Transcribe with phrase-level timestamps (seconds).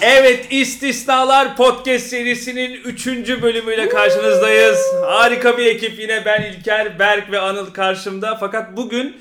[0.00, 3.06] Evet İstisnalar Podcast serisinin 3.
[3.42, 4.78] bölümüyle karşınızdayız.
[5.06, 8.36] Harika bir ekip yine ben İlker, Berk ve Anıl karşımda.
[8.40, 9.16] Fakat bugün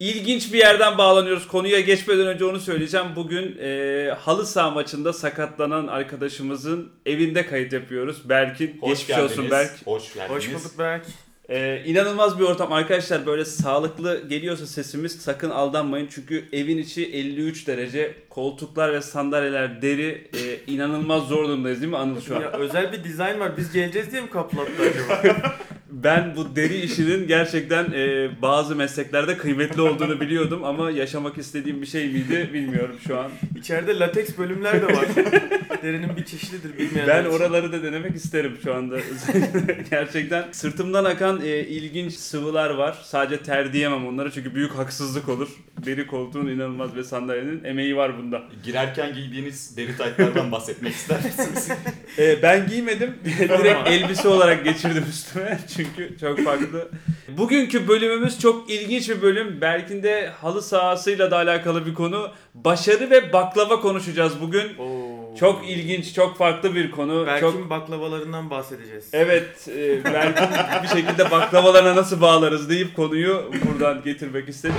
[0.00, 1.48] ilginç bir yerden bağlanıyoruz.
[1.48, 3.06] Konuya geçmeden önce onu söyleyeceğim.
[3.16, 8.28] Bugün e, halı saha maçında sakatlanan arkadaşımızın evinde kayıt yapıyoruz.
[8.28, 9.30] Berk'in Hoş geçmiş geldiniz.
[9.30, 9.70] olsun Berk.
[9.84, 10.30] Hoş geldiniz.
[10.36, 11.06] Hoş bulduk Berk.
[11.48, 17.66] Ee, inanılmaz bir ortam arkadaşlar böyle sağlıklı geliyorsa sesimiz sakın aldanmayın çünkü evin içi 53
[17.66, 22.40] derece koltuklar ve sandalyeler deri e, inanılmaz zor durumdayız değil mi Anıl şu an?
[22.40, 23.56] Ya özel bir dizayn var.
[23.56, 25.42] Biz geleceğiz diye mi kaplattı acaba?
[25.92, 31.86] Ben bu deri işinin gerçekten e, bazı mesleklerde kıymetli olduğunu biliyordum ama yaşamak istediğim bir
[31.86, 33.30] şey miydi bilmiyorum şu an.
[33.56, 35.06] İçeride lateks bölümler de var.
[35.82, 37.38] Derinin bir çeşididir bilmeyenler Ben için.
[37.38, 38.96] oraları da denemek isterim şu anda.
[39.90, 42.98] Gerçekten sırtımdan akan e, ilginç sıvılar var.
[43.02, 45.48] Sadece ter diyemem onlara çünkü büyük haksızlık olur.
[45.86, 48.42] Deri koltuğun inanılmaz ve sandalyenin emeği var bunda.
[48.64, 51.68] Girerken giydiğiniz deri taytlardan bahsetmek ister misiniz?
[52.18, 53.14] E, ben giymedim.
[53.24, 55.58] Direkt elbise olarak geçirdim üstüme.
[55.76, 56.88] Çünkü çok farklı.
[57.28, 59.60] Bugünkü bölümümüz çok ilginç bir bölüm.
[59.60, 62.30] Berk'in de halı sahasıyla da alakalı bir konu.
[62.54, 64.78] Başarı ve baklava konuşacağız bugün.
[64.78, 65.36] Oo.
[65.38, 67.26] Çok ilginç, çok farklı bir konu.
[67.26, 69.08] Berk'in Çok baklavalarından bahsedeceğiz.
[69.12, 74.76] Evet, e, Berk'in bir şekilde baklavalarına nasıl bağlarız deyip konuyu buradan getirmek istedim.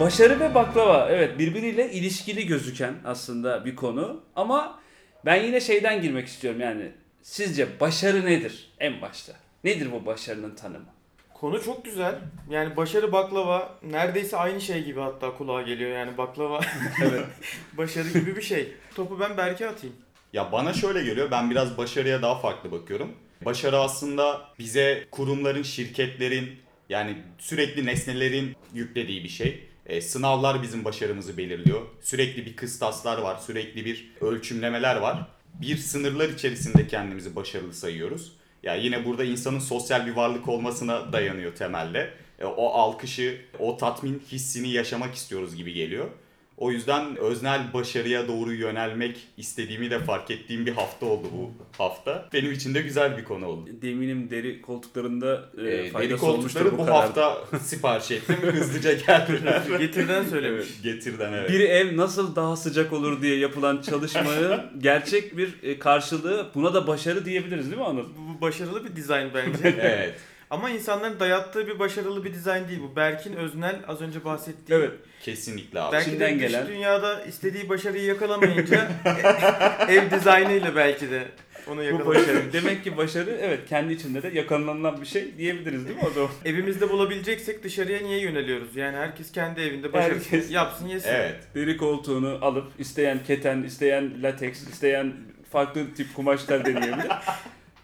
[0.00, 4.80] Başarı ve baklava evet birbiriyle ilişkili gözüken aslında bir konu ama
[5.24, 9.32] ben yine şeyden girmek istiyorum yani sizce başarı nedir en başta?
[9.64, 10.86] Nedir bu başarının tanımı?
[11.34, 12.14] Konu çok güzel.
[12.50, 15.90] Yani başarı baklava neredeyse aynı şey gibi hatta kulağa geliyor.
[15.90, 16.60] Yani baklava
[17.02, 17.24] Evet.
[17.78, 18.72] başarı gibi bir şey.
[18.94, 19.96] Topu ben Berk'e atayım.
[20.32, 21.30] Ya bana şöyle geliyor.
[21.30, 23.12] Ben biraz başarıya daha farklı bakıyorum.
[23.44, 26.58] Başarı aslında bize kurumların, şirketlerin
[26.88, 29.66] yani sürekli nesnelerin yüklediği bir şey.
[29.86, 31.80] E, sınavlar bizim başarımızı belirliyor.
[32.00, 35.26] Sürekli bir kıstaslar var, sürekli bir ölçümlemeler var.
[35.54, 38.32] Bir sınırlar içerisinde kendimizi başarılı sayıyoruz.
[38.62, 42.10] Ya yine burada insanın sosyal bir varlık olmasına dayanıyor temelde.
[42.38, 46.08] E, o alkışı, o tatmin hissini yaşamak istiyoruz gibi geliyor.
[46.60, 52.28] O yüzden öznel başarıya doğru yönelmek istediğimi de fark ettiğim bir hafta oldu bu hafta.
[52.32, 53.70] Benim için de güzel bir konu oldu.
[53.82, 57.00] Deminim deri koltuklarında e, deri faydası olmuştur koltukları bu bu kadar.
[57.00, 58.36] hafta sipariş ettim.
[58.42, 59.62] Hızlıca geldiler.
[59.78, 60.82] Getirden söylemiş.
[60.82, 61.50] Getirden evet.
[61.50, 66.86] Bir ev nasıl daha sıcak olur diye yapılan çalışmanın gerçek bir e, karşılığı buna da
[66.86, 68.04] başarı diyebiliriz değil mi Anıl?
[68.04, 69.74] Bu, bu başarılı bir dizayn bence.
[69.80, 70.14] Evet.
[70.50, 72.96] Ama insanların dayattığı bir başarılı bir dizayn değil bu.
[72.96, 74.78] Berk'in öznel az önce bahsettiği.
[74.78, 74.92] Evet.
[75.22, 75.92] Kesinlikle abi.
[75.92, 76.66] Belki de İçinden dış gelen.
[76.66, 78.88] dünyada istediği başarıyı yakalamayınca
[79.88, 81.28] e- ev dizaynıyla belki de
[81.66, 82.52] onu Bu başarı.
[82.52, 86.30] Demek ki başarı evet kendi içinde de yakalanılan bir şey diyebiliriz değil mi o zaman?
[86.44, 88.76] Evimizde bulabileceksek dışarıya niye yöneliyoruz?
[88.76, 91.08] Yani herkes kendi evinde başarısını Herkes- yapsın yesin.
[91.10, 91.36] Evet.
[91.54, 95.12] Deri koltuğunu alıp isteyen keten, isteyen lateks, isteyen
[95.52, 97.10] farklı tip kumaşlar deneyebilir.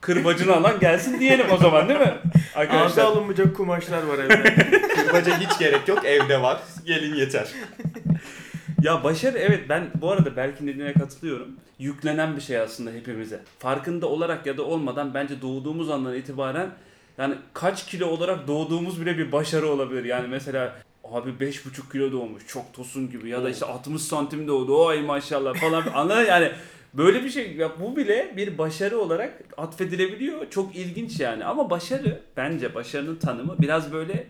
[0.06, 2.14] Kırbacını alan gelsin diyelim o zaman değil mi?
[2.54, 4.54] Ağza Arkadaşlar alınmayacak kumaşlar var evde.
[4.94, 6.04] Kırbaca hiç gerek yok.
[6.04, 6.60] Evde var.
[6.84, 7.48] Gelin yeter.
[8.82, 11.48] Ya başarı evet ben bu arada Berk'in dediğine katılıyorum.
[11.78, 13.40] Yüklenen bir şey aslında hepimize.
[13.58, 16.70] Farkında olarak ya da olmadan bence doğduğumuz andan itibaren
[17.18, 20.04] yani kaç kilo olarak doğduğumuz bile bir başarı olabilir.
[20.04, 20.72] Yani mesela
[21.04, 25.54] abi 5,5 kilo doğmuş çok tosun gibi ya da işte 60 santim doğdu ay maşallah
[25.54, 26.52] falan anladın yani
[26.94, 30.50] böyle bir şey ya bu bile bir başarı olarak atfedilebiliyor.
[30.50, 34.26] Çok ilginç yani ama başarı bence başarının tanımı biraz böyle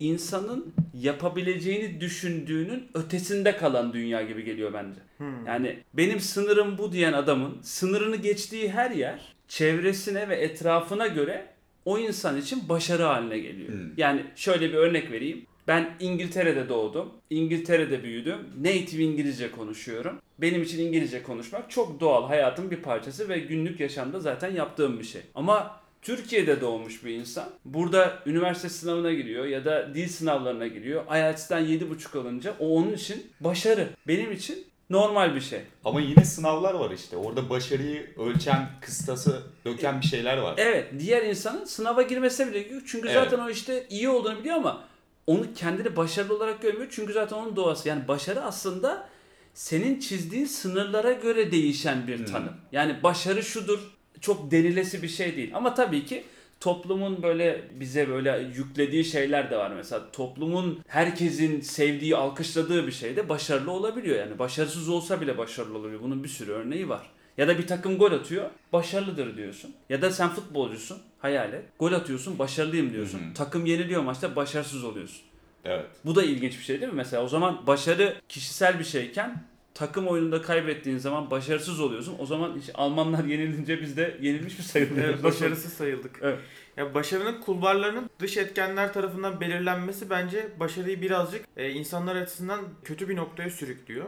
[0.00, 5.00] insanın yapabileceğini düşündüğünün ötesinde kalan dünya gibi geliyor bence.
[5.18, 5.46] Hmm.
[5.46, 11.46] Yani benim sınırım bu diyen adamın sınırını geçtiği her yer çevresine ve etrafına göre
[11.84, 13.68] o insan için başarı haline geliyor.
[13.68, 13.90] Hmm.
[13.96, 15.46] Yani şöyle bir örnek vereyim.
[15.68, 17.12] Ben İngiltere'de doğdum.
[17.30, 18.38] İngiltere'de büyüdüm.
[18.60, 20.20] Native İngilizce konuşuyorum.
[20.38, 25.04] Benim için İngilizce konuşmak çok doğal hayatın bir parçası ve günlük yaşamda zaten yaptığım bir
[25.04, 25.20] şey.
[25.34, 31.04] Ama Türkiye'de doğmuş bir insan burada üniversite sınavına giriyor ya da dil sınavlarına giriyor.
[31.16, 33.88] IELTS'ten 7.5 alınca o onun için başarı.
[34.08, 35.60] Benim için normal bir şey.
[35.84, 37.16] Ama yine sınavlar var işte.
[37.16, 40.54] Orada başarıyı ölçen, kıstası döken bir şeyler var.
[40.56, 42.82] Evet diğer insanın sınava girmesine bile yok.
[42.86, 43.16] Çünkü Evet.
[43.24, 44.84] zaten o işte iyi olduğunu biliyor ama
[45.26, 46.86] onu kendini başarılı olarak görmüyor.
[46.90, 47.88] Çünkü zaten onun doğası.
[47.88, 49.08] Yani başarı aslında
[49.54, 52.24] senin çizdiğin sınırlara göre değişen bir Hmm.
[52.24, 52.52] tanım.
[52.72, 53.78] Yani başarı şudur
[54.20, 55.50] çok denilesi bir şey değil.
[55.54, 56.24] Ama tabii ki
[56.60, 59.70] toplumun böyle bize böyle yüklediği şeyler de var.
[59.70, 64.18] Mesela toplumun herkesin sevdiği, alkışladığı bir şey de başarılı olabiliyor.
[64.18, 66.02] Yani başarısız olsa bile başarılı olabiliyor.
[66.02, 67.10] Bunun bir sürü örneği var.
[67.38, 69.74] Ya da bir takım gol atıyor, başarılıdır diyorsun.
[69.88, 71.64] Ya da sen futbolcusun, hayal et.
[71.78, 73.18] Gol atıyorsun, başarılıyım diyorsun.
[73.18, 73.34] Hı hı.
[73.34, 75.22] Takım yeniliyor maçta, başarısız oluyorsun.
[75.64, 75.86] Evet.
[76.04, 76.96] Bu da ilginç bir şey değil mi?
[76.96, 79.42] Mesela o zaman başarı kişisel bir şeyken
[79.74, 82.16] takım oyununda kaybettiğin zaman başarısız oluyorsun.
[82.18, 85.14] O zaman işte Almanlar yenilince biz de yenilmiş mi sayılıyoruz?
[85.14, 86.18] Evet, başarısız sayıldık.
[86.22, 86.38] Evet.
[86.76, 93.16] Ya başarının kulvarlarının dış etkenler tarafından belirlenmesi bence başarıyı birazcık e, insanlar açısından kötü bir
[93.16, 94.06] noktaya sürüklüyor.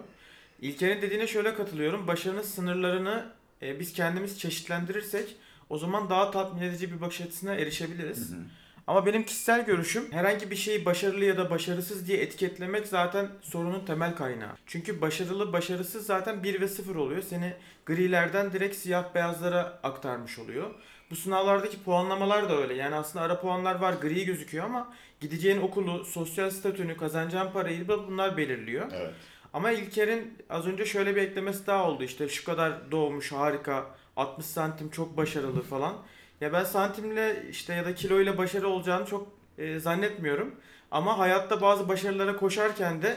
[0.61, 2.07] İlker'in dediğine şöyle katılıyorum.
[2.07, 3.27] Başarının sınırlarını
[3.63, 5.37] e, biz kendimiz çeşitlendirirsek
[5.71, 8.31] o zaman daha tatmin edici bir bakış açısına erişebiliriz.
[8.33, 8.41] Hı hı.
[8.87, 13.85] Ama benim kişisel görüşüm herhangi bir şeyi başarılı ya da başarısız diye etiketlemek zaten sorunun
[13.85, 14.53] temel kaynağı.
[14.67, 17.23] Çünkü başarılı başarısız zaten 1 ve 0 oluyor.
[17.23, 17.53] Seni
[17.87, 20.71] grilerden direkt siyah beyazlara aktarmış oluyor.
[21.11, 22.75] Bu sınavlardaki puanlamalar da öyle.
[22.75, 28.09] Yani aslında ara puanlar var gri gözüküyor ama gideceğin okulu, sosyal statünü, kazanacağın parayı da
[28.09, 28.87] bunlar belirliyor.
[28.93, 29.15] Evet.
[29.53, 32.05] Ama İlker'in az önce şöyle bir eklemesi daha oldu.
[32.05, 33.87] İşte şu kadar doğmuş harika,
[34.17, 35.95] 60 santim çok başarılı falan.
[36.41, 39.29] Ya ben santimle işte ya da kiloyla başarı olacağını çok
[39.59, 40.55] e, zannetmiyorum.
[40.91, 43.17] Ama hayatta bazı başarılara koşarken de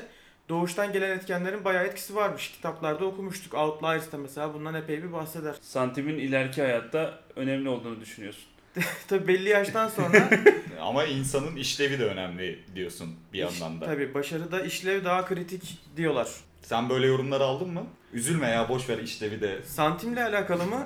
[0.50, 2.52] doğuştan gelen etkenlerin bayağı etkisi varmış.
[2.52, 3.54] Kitaplarda okumuştuk.
[3.54, 5.56] Outliers'ta mesela bundan epey bir bahseder.
[5.62, 8.51] Santimin ileriki hayatta önemli olduğunu düşünüyorsun.
[9.08, 10.30] Tabii belli yaştan sonra
[10.82, 13.86] Ama insanın işlevi de önemli diyorsun bir yandan da.
[13.86, 16.30] tabii başarıda işlev daha kritik diyorlar.
[16.62, 17.84] Sen böyle yorumları aldın mı?
[18.14, 19.60] Üzülme ya boş ver işlevi de.
[19.66, 20.86] Santimle alakalı mı?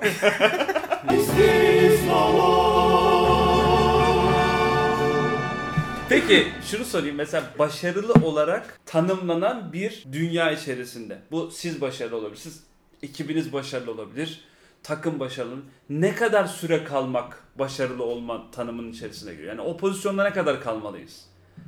[6.08, 11.18] Peki şunu sorayım mesela başarılı olarak tanımlanan bir dünya içerisinde.
[11.30, 12.62] Bu siz başarılı olabilir, siz
[13.02, 14.40] ekibiniz başarılı olabilir,
[14.86, 15.56] takım başarılı.
[15.90, 19.48] Ne kadar süre kalmak başarılı olma tanımının içerisine giriyor?
[19.48, 21.26] Yani o pozisyonda ne kadar kalmalıyız?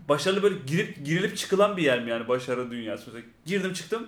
[0.09, 3.05] Başarılı böyle girip girilip çıkılan bir yer mi yani başarı dünyası?
[3.07, 4.07] Mesela girdim çıktım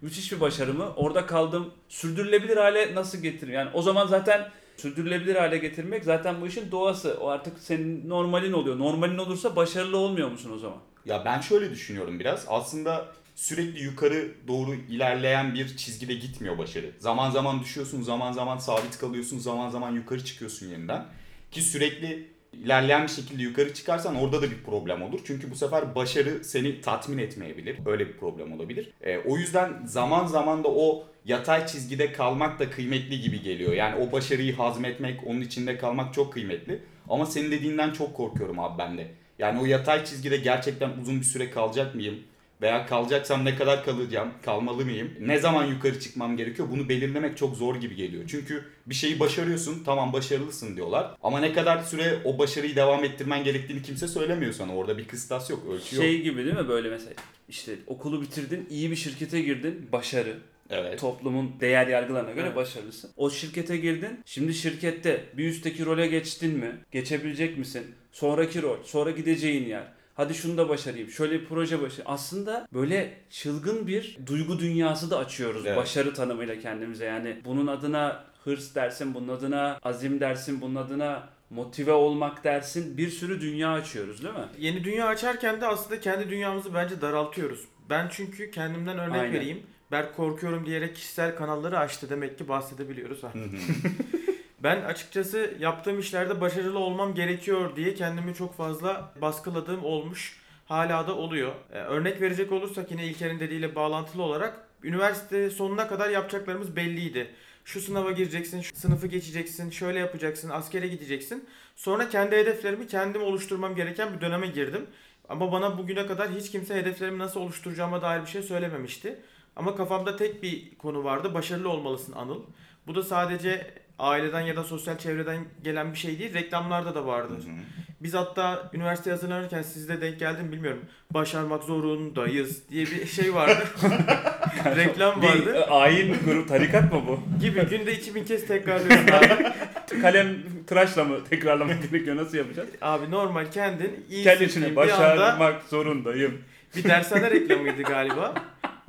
[0.00, 0.92] müthiş bir başarı mı?
[0.96, 3.54] Orada kaldım sürdürülebilir hale nasıl getiririm?
[3.54, 7.16] Yani o zaman zaten sürdürülebilir hale getirmek zaten bu işin doğası.
[7.20, 8.78] O artık senin normalin oluyor.
[8.78, 10.78] Normalin olursa başarılı olmuyor musun o zaman?
[11.04, 12.44] Ya ben şöyle düşünüyorum biraz.
[12.48, 16.90] Aslında sürekli yukarı doğru ilerleyen bir çizgide gitmiyor başarı.
[16.98, 21.06] Zaman zaman düşüyorsun, zaman zaman sabit kalıyorsun, zaman zaman yukarı çıkıyorsun yeniden.
[21.50, 25.20] Ki sürekli ilerleyen bir şekilde yukarı çıkarsan orada da bir problem olur.
[25.24, 27.78] Çünkü bu sefer başarı seni tatmin etmeyebilir.
[27.86, 28.90] Öyle bir problem olabilir.
[29.00, 33.72] E, o yüzden zaman zaman da o yatay çizgide kalmak da kıymetli gibi geliyor.
[33.72, 36.82] Yani o başarıyı hazmetmek, onun içinde kalmak çok kıymetli.
[37.08, 39.10] Ama senin dediğinden çok korkuyorum abi ben de.
[39.38, 42.14] Yani o yatay çizgide gerçekten uzun bir süre kalacak mıyım?
[42.62, 44.30] Veya kalacaksam ne kadar kalacağım?
[44.42, 45.10] Kalmalı mıyım?
[45.20, 46.68] Ne zaman yukarı çıkmam gerekiyor?
[46.70, 48.24] Bunu belirlemek çok zor gibi geliyor.
[48.28, 51.16] Çünkü bir şeyi başarıyorsun, tamam başarılısın diyorlar.
[51.22, 54.76] Ama ne kadar süre o başarıyı devam ettirmen gerektiğini kimse söylemiyor sana.
[54.76, 56.04] Orada bir kıstas yok, ölçü yok.
[56.04, 57.12] Şey gibi değil mi böyle mesela
[57.48, 60.36] işte okulu bitirdin, iyi bir şirkete girdin, başarı.
[60.70, 61.00] Evet.
[61.00, 62.56] Toplumun değer yargılarına göre Evet.
[62.56, 63.10] başarılısın.
[63.16, 64.20] O şirkete girdin.
[64.24, 66.76] Şimdi şirkette bir üstteki role geçtin mi?
[66.92, 67.82] Geçebilecek misin?
[68.12, 69.84] Sonraki rol, sonra gideceğin yer.
[70.14, 71.08] Hadi şunu da başarayım.
[71.10, 72.04] Şöyle bir proje başarayım.
[72.06, 75.76] Aslında böyle çılgın bir duygu dünyası da açıyoruz Evet.
[75.76, 77.04] başarı tanımıyla kendimize.
[77.04, 82.96] Yani bunun adına hırs dersin, bunun adına azim dersin, bunun adına motive olmak dersin.
[82.96, 84.44] Bir sürü dünya açıyoruz değil mi?
[84.58, 87.60] Yeni dünya açarken de aslında kendi dünyamızı bence daraltıyoruz.
[87.90, 89.32] Ben çünkü kendimden örnek Aynen.
[89.32, 89.62] vereyim.
[89.92, 92.10] Berk korkuyorum diyerek kişisel kanalları açtı.
[92.10, 93.22] Demek ki bahsedebiliyoruz.
[93.22, 93.32] Ha.
[94.62, 100.42] Ben açıkçası yaptığım işlerde başarılı olmam gerekiyor diye kendimi çok fazla baskıladığım olmuş.
[100.66, 101.52] Hala da oluyor.
[101.72, 107.30] Ee, örnek verecek olursak yine İlker'in dediğiyle bağlantılı olarak üniversite sonuna kadar yapacaklarımız belliydi.
[107.64, 111.48] Şu sınava gireceksin, şu sınıfı geçeceksin, şöyle yapacaksın, askere gideceksin.
[111.76, 114.86] Sonra kendi hedeflerimi kendim oluşturmam gereken bir döneme girdim.
[115.28, 119.20] Ama bana bugüne kadar hiç kimse hedeflerimi nasıl oluşturacağıma dair bir şey söylememişti.
[119.56, 121.34] Ama kafamda tek bir konu vardı.
[121.34, 122.42] Başarılı olmalısın Anıl.
[122.86, 126.34] Bu da sadece aileden ya da sosyal çevreden gelen bir şey değil.
[126.34, 127.32] Reklamlarda da vardı.
[127.34, 127.54] Hı hı.
[128.00, 130.80] Biz hatta üniversite hazırlanırken sizde denk geldim bilmiyorum.
[131.10, 133.64] Başarmak zorundayız diye bir şey vardı.
[134.76, 135.54] Reklam Bir vardı.
[135.54, 137.20] e, ayin grup tarikat mı bu?
[137.40, 139.52] Gibi günde 2000 kez tekrarlıyorsun abi.
[140.02, 142.16] Kalem tıraşla mı tekrarlamak gerekiyor?
[142.16, 142.68] Nasıl yapacağız?
[142.82, 146.38] Abi normal kendin iyi Kendisini bir anda başarmak zorundayım.
[146.76, 148.34] bir dershane reklamıydı galiba.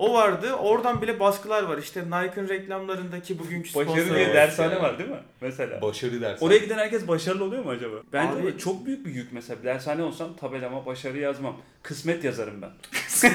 [0.03, 0.53] O vardı.
[0.53, 1.77] Oradan bile baskılar var.
[1.77, 4.15] İşte Nike'ın reklamlarındaki bugünkü Başarı sponsor.
[4.15, 5.19] diye dershane var değil mi?
[5.41, 5.81] Mesela.
[5.81, 6.45] Başarı dersen.
[6.47, 7.95] Oraya giden herkes başarılı oluyor mu acaba?
[8.13, 9.59] Bence Abi- çok büyük bir yük mesela.
[9.59, 11.57] Bir dershane olsam tabelama başarı yazmam.
[11.83, 12.69] Kısmet yazarım ben.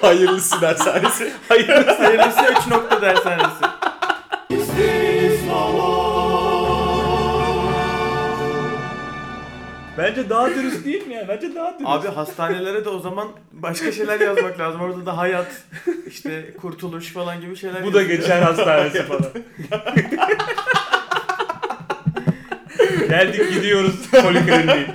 [0.00, 1.32] Hayırlısı dershanesi.
[1.48, 1.68] Hayır.
[1.86, 3.65] Hayırlısı 3 nokta dershanesi.
[9.98, 11.28] Bence daha dürüst değil mi ya?
[11.28, 11.84] Bence daha dürüst.
[11.86, 14.80] Abi hastanelere de o zaman başka şeyler yazmak lazım.
[14.80, 15.62] Orada da hayat,
[16.06, 18.20] işte kurtuluş falan gibi şeyler Bu da yazıyor.
[18.20, 19.30] geçer hastanesi falan.
[23.08, 24.86] Geldik gidiyoruz polikliniğe.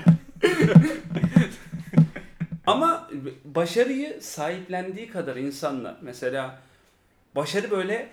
[2.67, 3.09] Ama
[3.45, 6.59] başarıyı sahiplendiği kadar insanlar mesela
[7.35, 8.09] başarı böyle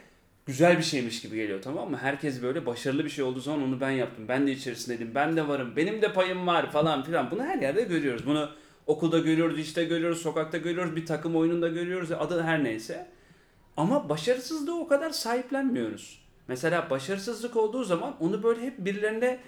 [0.49, 1.97] güzel bir şeymiş gibi geliyor tamam mı?
[1.97, 4.29] Herkes böyle başarılı bir şey olduğu zaman onu ben yaptım.
[4.29, 5.15] Ben de içerisindeydim.
[5.15, 5.77] Ben de varım.
[5.77, 7.31] Benim de payım var falan filan.
[7.31, 8.27] Bunu her yerde görüyoruz.
[8.27, 8.51] Bunu
[8.87, 12.13] okulda görüyoruz, işte görüyoruz, sokakta görüyoruz, bir takım oyununda görüyoruz.
[12.13, 13.07] Adı her neyse.
[13.77, 16.23] Ama başarısızlığı o kadar sahiplenmiyoruz.
[16.49, 19.39] Mesela başarısızlık olduğu zaman onu böyle hep birilerine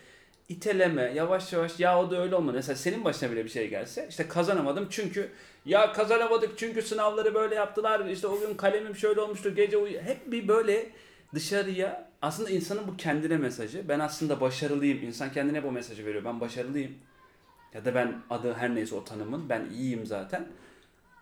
[0.50, 2.56] iteleme, yavaş yavaş ya o da öyle olmadı.
[2.56, 5.30] Mesela senin başına bile bir şey gelse işte kazanamadım çünkü
[5.66, 8.06] ya kazanamadık çünkü sınavları böyle yaptılar.
[8.06, 10.90] işte o gün kalemim şöyle olmuştu gece uyu hep bir böyle
[11.34, 13.88] dışarıya aslında insanın bu kendine mesajı.
[13.88, 15.02] Ben aslında başarılıyım.
[15.02, 16.24] İnsan kendine bu mesajı veriyor.
[16.24, 16.92] Ben başarılıyım.
[17.74, 20.46] Ya da ben adı her neyse o tanımın ben iyiyim zaten.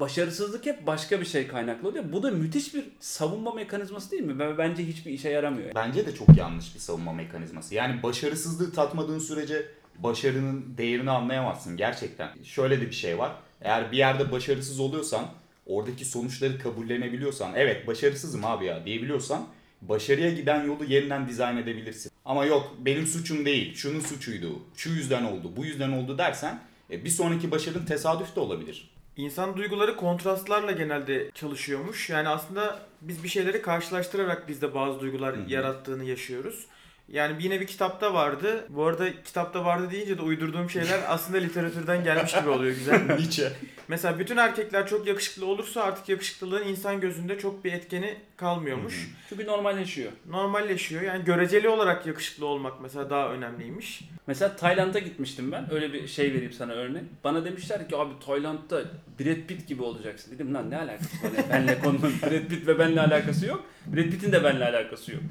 [0.00, 2.04] Başarısızlık hep başka bir şey kaynaklı oluyor.
[2.12, 4.58] Bu da müthiş bir savunma mekanizması değil mi?
[4.58, 5.74] Bence hiçbir işe yaramıyor.
[5.74, 7.74] Bence de çok yanlış bir savunma mekanizması.
[7.74, 9.66] Yani başarısızlığı tatmadığın sürece
[9.98, 12.28] başarının değerini anlayamazsın gerçekten.
[12.44, 13.32] Şöyle de bir şey var.
[13.62, 15.26] Eğer bir yerde başarısız oluyorsan,
[15.66, 19.46] oradaki sonuçları kabullenebiliyorsan, evet başarısızım abi ya diyebiliyorsan,
[19.82, 22.12] başarıya giden yolu yeniden dizayn edebilirsin.
[22.24, 27.04] Ama yok benim suçum değil, şunun suçuydu, şu yüzden oldu, bu yüzden oldu dersen e,
[27.04, 28.90] bir sonraki başarın tesadüf de olabilir.
[29.18, 32.10] İnsan duyguları kontrastlarla genelde çalışıyormuş.
[32.10, 35.50] Yani aslında biz bir şeyleri karşılaştırarak bizde bazı duygular Hı hı.
[35.50, 36.66] yarattığını yaşıyoruz.
[37.12, 38.66] Yani yine bir kitapta vardı.
[38.68, 43.06] Bu arada kitapta vardı deyince de uydurduğum şeyler aslında literatürden gelmiş gibi oluyor güzel.
[43.16, 43.52] Nietzsche.
[43.88, 49.10] Mesela bütün erkekler çok yakışıklı olursa artık yakışıklılığın insan gözünde çok bir etkeni kalmıyormuş.
[49.28, 50.12] Çünkü normalleşiyor.
[50.28, 51.02] Normalleşiyor.
[51.02, 54.04] Yani göreceli olarak yakışıklı olmak mesela daha önemliymiş.
[54.26, 55.74] Mesela Tayland'a gitmiştim ben.
[55.74, 57.02] Öyle bir şey vereyim sana örnek.
[57.24, 58.82] Bana demişler ki abi Tayland'da
[59.20, 60.34] Brad Pitt gibi olacaksın.
[60.34, 61.32] Dedim lan ne alakası var?
[61.50, 63.64] Benle konunun Brad Pitt ve benle alakası yok.
[63.86, 65.22] Brad Pitt'in de benle alakası yok.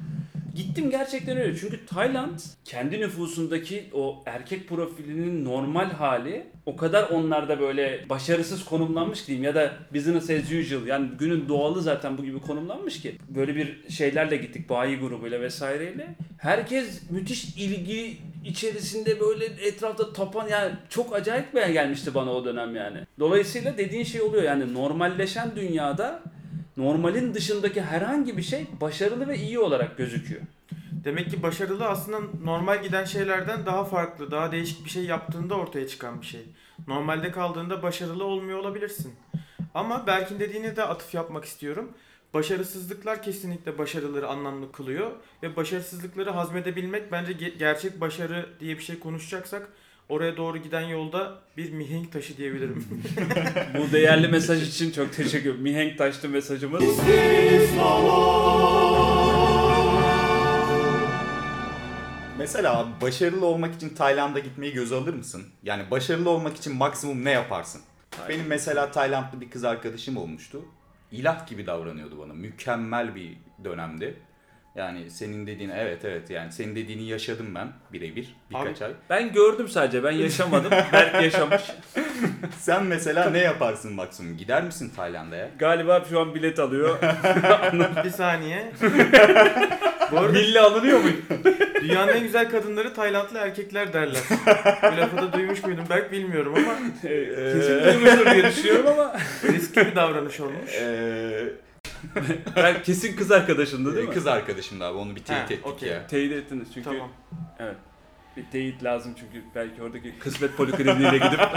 [0.58, 1.56] Gittim gerçekten öyle.
[1.56, 9.26] Çünkü Tayland kendi nüfusundaki o erkek profilinin normal hali o kadar onlarda böyle başarısız konumlanmış
[9.26, 13.56] diyeyim ya da business as usual yani günün doğalı zaten bu gibi konumlanmış ki böyle
[13.56, 16.14] bir şeylerle gittik bayi grubuyla vesaireyle.
[16.38, 22.76] Herkes müthiş ilgi içerisinde böyle etrafta tapan yani çok acayip bir gelmişti bana o dönem
[22.76, 22.98] yani.
[23.18, 26.22] Dolayısıyla dediğin şey oluyor yani normalleşen dünyada
[26.78, 30.42] normalin dışındaki herhangi bir şey başarılı ve iyi olarak gözüküyor.
[31.04, 35.88] Demek ki başarılı aslında normal giden şeylerden daha farklı, daha değişik bir şey yaptığında ortaya
[35.88, 36.40] çıkan bir şey.
[36.86, 39.14] Normalde kaldığında başarılı olmuyor olabilirsin.
[39.74, 41.92] Ama Berk'in dediğine de atıf yapmak istiyorum.
[42.34, 45.10] Başarısızlıklar kesinlikle başarıları anlamlı kılıyor
[45.42, 49.68] ve başarısızlıkları hazmedebilmek bence ge- gerçek başarı diye bir şey konuşacaksak
[50.08, 52.88] oraya doğru giden yolda bir mihenk taşı diyebilirim.
[53.78, 55.62] Bu değerli mesaj için çok teşekkür ederim.
[55.62, 56.84] Mihenk taşlı mesajımız.
[62.38, 65.42] Mesela abi başarılı olmak için Tayland'a gitmeyi göze alır mısın?
[65.62, 67.80] Yani başarılı olmak için maksimum ne yaparsın?
[68.28, 70.62] Benim mesela Taylandlı bir kız arkadaşım olmuştu.
[71.12, 72.32] İlah gibi davranıyordu bana.
[72.32, 74.16] Mükemmel bir dönemdi.
[74.78, 78.90] Yani senin dediğini evet evet yani senin dediğini yaşadım ben birebir birkaç ay.
[79.10, 80.70] Ben gördüm sadece ben yaşamadım.
[80.92, 81.62] Berk yaşamış.
[82.58, 84.36] Sen mesela ne yaparsın maksimum?
[84.36, 85.48] Gider misin Tayland'a?
[85.58, 86.98] Galiba şu an bilet alıyor.
[88.04, 88.72] bir saniye.
[90.12, 91.10] Bu arada Milli alınıyor mu?
[91.82, 94.22] dünyanın en güzel kadınları Taylandlı erkekler derler.
[94.82, 99.16] Bu lafı da duymuş muydum Berk bilmiyorum ama Kesin duymuştur diye düşünüyorum ama.
[99.44, 100.74] riskli bir davranış olmuş.
[100.80, 101.44] Ee,
[102.56, 104.14] Ben kesin kız arkadaşındı değil mi?
[104.14, 105.88] kız arkadaşım da abi onu bir teyit Ha, ettik okey.
[105.88, 106.06] ya.
[106.06, 106.84] Teyit ettiniz çünkü.
[106.84, 107.08] Tamam.
[107.58, 107.76] Evet.
[108.36, 111.40] Bir teyit lazım çünkü belki oradaki kısmet polikliniğine gidip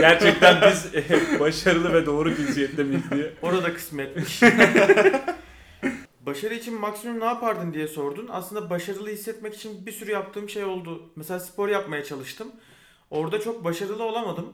[0.00, 3.32] Gerçekten biz e, başarılı ve doğru cinsiyette miyiz diye.
[3.42, 4.42] Orada kısmetmiş.
[6.26, 8.28] Başarı için maksimum ne yapardın diye sordun.
[8.32, 11.02] Aslında başarılı hissetmek için bir sürü yaptığım şey oldu.
[11.16, 12.48] Mesela spor yapmaya çalıştım.
[13.10, 14.52] Orada çok başarılı olamadım.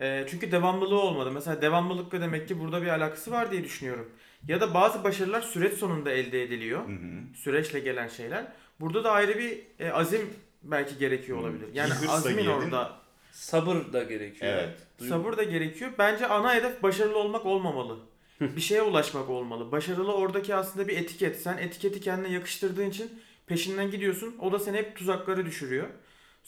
[0.00, 1.30] Ee, çünkü devamlılığı olmadı.
[1.30, 4.10] Mesela devamlılıkla demek ki burada bir alakası var diye düşünüyorum.
[4.48, 6.88] Ya da bazı başarılar süreç sonunda elde ediliyor.
[6.88, 7.36] Hı hı.
[7.36, 8.46] Süreçle gelen şeyler.
[8.80, 10.30] Burada da ayrı bir e, azim
[10.62, 11.66] belki gerekiyor olabilir.
[11.74, 12.50] Yani Bir hırsla azmin girdin.
[12.50, 12.92] orada
[13.32, 14.52] Sabır da gerekiyor.
[14.52, 14.78] Evet.
[15.08, 15.90] Sabır da gerekiyor.
[15.98, 17.98] Bence ana hedef başarılı olmak olmamalı.
[18.40, 19.72] bir şeye ulaşmak olmalı.
[19.72, 21.40] Başarılı oradaki aslında bir etiket.
[21.40, 23.10] Sen etiketi kendine yakıştırdığın için
[23.46, 24.36] peşinden gidiyorsun.
[24.40, 25.86] O da seni hep tuzaklara düşürüyor.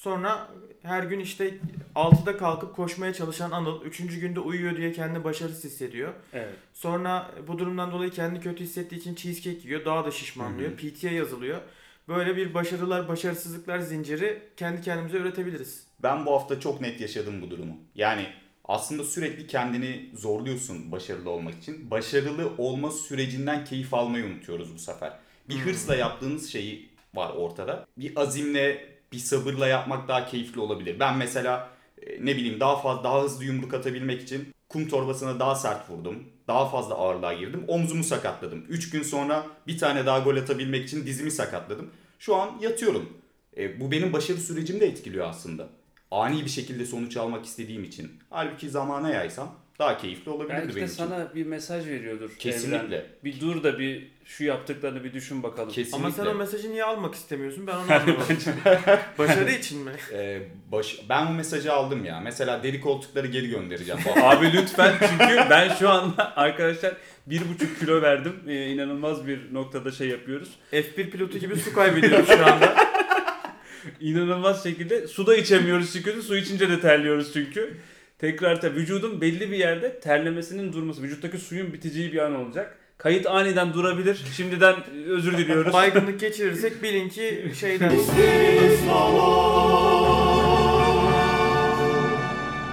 [0.02, 0.49] Sonra
[0.83, 1.55] her gün işte
[1.95, 3.99] 6'da kalkıp koşmaya çalışan Anıl 3.
[4.21, 6.12] günde uyuyor diye kendini başarısız hissediyor.
[6.33, 6.55] Evet.
[6.75, 9.85] Sonra bu durumdan dolayı kendini kötü hissettiği için cheesecake yiyor.
[9.85, 10.71] Daha da şişmanlıyor.
[10.76, 11.61] PT'ye yazılıyor.
[12.09, 15.87] böyle bir başarılar, başarısızlıklar zinciri kendi kendimize üretebiliriz.
[16.02, 17.76] Ben bu hafta çok net yaşadım bu durumu.
[17.95, 18.26] Yani
[18.64, 21.90] aslında sürekli kendini zorluyorsun başarılı olmak için.
[21.90, 25.12] Başarılı olma sürecinden keyif almayı unutuyoruz bu sefer.
[25.49, 25.61] Bir Hmm.
[25.62, 27.87] hırsla yaptığınız şeyi var ortada.
[27.97, 31.00] Bir azimle, bir sabırla yapmak daha keyifli olabilir.
[31.00, 31.71] Ben mesela
[32.03, 36.25] e, ne bileyim daha fazla daha hızlı yumruk atabilmek için kum torbasına daha sert vurdum.
[36.49, 37.65] Daha fazla ağırlığa girdim.
[37.69, 38.65] Omzumu sakatladım.
[38.69, 41.91] 3 gün sonra bir tane daha gol atabilmek için dizimi sakatladım.
[42.19, 43.12] Şu an yatıyorum.
[43.57, 45.69] E, bu benim başarı sürecimi de etkiliyor aslında.
[46.11, 48.12] Ani bir şekilde sonuç almak istediğim için.
[48.31, 50.97] Halbuki zamana yaysam daha keyifli olabilirdi Belki de benim için.
[50.97, 52.30] sana bir mesaj veriyordur.
[52.38, 52.97] Kesinlikle.
[52.97, 53.04] evren.
[53.25, 55.68] Bir dur da bir şu yaptıklarını bir düşün bakalım.
[55.68, 55.97] Kesinlikle.
[55.97, 57.66] Ama sen o mesajı niye almak istemiyorsun?
[57.66, 58.37] Ben onu anlamadım.
[59.18, 59.90] Başarı için mi?
[60.12, 60.40] E,
[60.73, 61.00] baş...
[61.08, 62.20] Ben bu mesajı aldım ya.
[62.20, 64.00] Mesela deri koltukları geri göndereceğim.
[64.23, 66.94] Abi lütfen çünkü ben şu anda arkadaşlar
[67.26, 68.32] bir buçuk kilo verdim.
[68.49, 70.49] Ee, inanılmaz bir noktada şey yapıyoruz.
[70.73, 72.75] F1 pilotu gibi su kaybediyoruz şu anda.
[74.00, 77.76] İnanılmaz şekilde su da içemiyoruz çünkü su içince de terliyoruz çünkü.
[78.18, 82.78] Tekrar tabii vücudun belli bir yerde terlemesinin durması, vücuttaki suyun biteceği bir an olacak.
[82.98, 84.25] Kayıt aniden durabilir.
[84.37, 84.75] Şimdiden
[85.08, 85.72] özür diliyoruz.
[85.72, 87.92] Baygınlık geçirirsek bilin ki şeyden.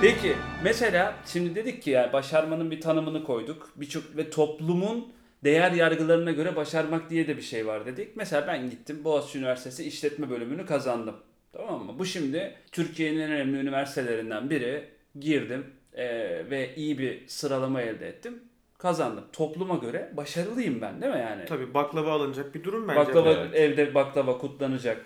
[0.02, 3.70] Peki mesela şimdi dedik ki yani başarmanın bir tanımını koyduk.
[3.76, 8.16] Birçok ve toplumun değer yargılarına göre başarmak diye de bir şey var dedik.
[8.16, 11.16] Mesela ben gittim Boğaziçi Üniversitesi işletme bölümünü kazandım.
[11.54, 12.00] Tamam mı?
[12.00, 14.95] Bu şimdi Türkiye'nin en önemli üniversitelerinden biri.
[15.20, 15.66] Girdim
[15.98, 18.44] eee, ve iyi bir sıralama elde ettim.
[18.78, 19.24] Kazandım.
[19.34, 21.46] Topluma göre başarılıyım ben değil mi yani?
[21.46, 23.00] Tabii baklava alınacak bir durum bence.
[23.00, 23.56] Baklava Evet.
[23.56, 25.06] evde baklava kutlanacak.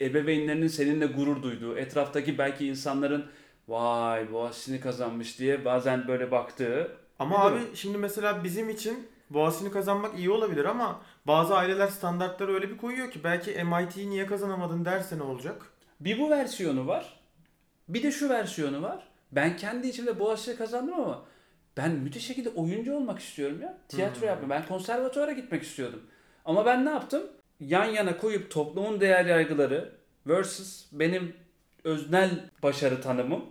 [0.00, 3.26] Ebeveynlerinin seninle gurur duyduğu, etraftaki belki insanların
[3.68, 6.96] vay Boğaziçi'ni kazanmış diye bazen böyle baktığı.
[7.18, 7.76] Ama abi durum.
[7.76, 13.10] şimdi mesela bizim için Boğaziçi'ni kazanmak iyi olabilir ama bazı aileler standartları öyle bir koyuyor
[13.10, 15.62] ki belki MIT'yi niye kazanamadın derse ne olacak?
[16.00, 17.20] Bir bu versiyonu var.
[17.88, 19.11] Bir de şu versiyonu var.
[19.32, 21.24] Ben kendi içimde Boğaziçi'ni kazandım ama
[21.76, 23.78] ben müthiş şekilde oyuncu olmak istiyorum ya.
[23.88, 24.28] Tiyatro Hmm.
[24.28, 24.50] yapma.
[24.50, 26.02] Ben konservatuara gitmek istiyordum.
[26.44, 27.22] Ama ben ne yaptım?
[27.60, 29.92] Yan yana koyup toplumun değer yargıları
[30.26, 31.34] versus benim
[31.84, 32.30] öznel
[32.62, 33.44] başarı tanımım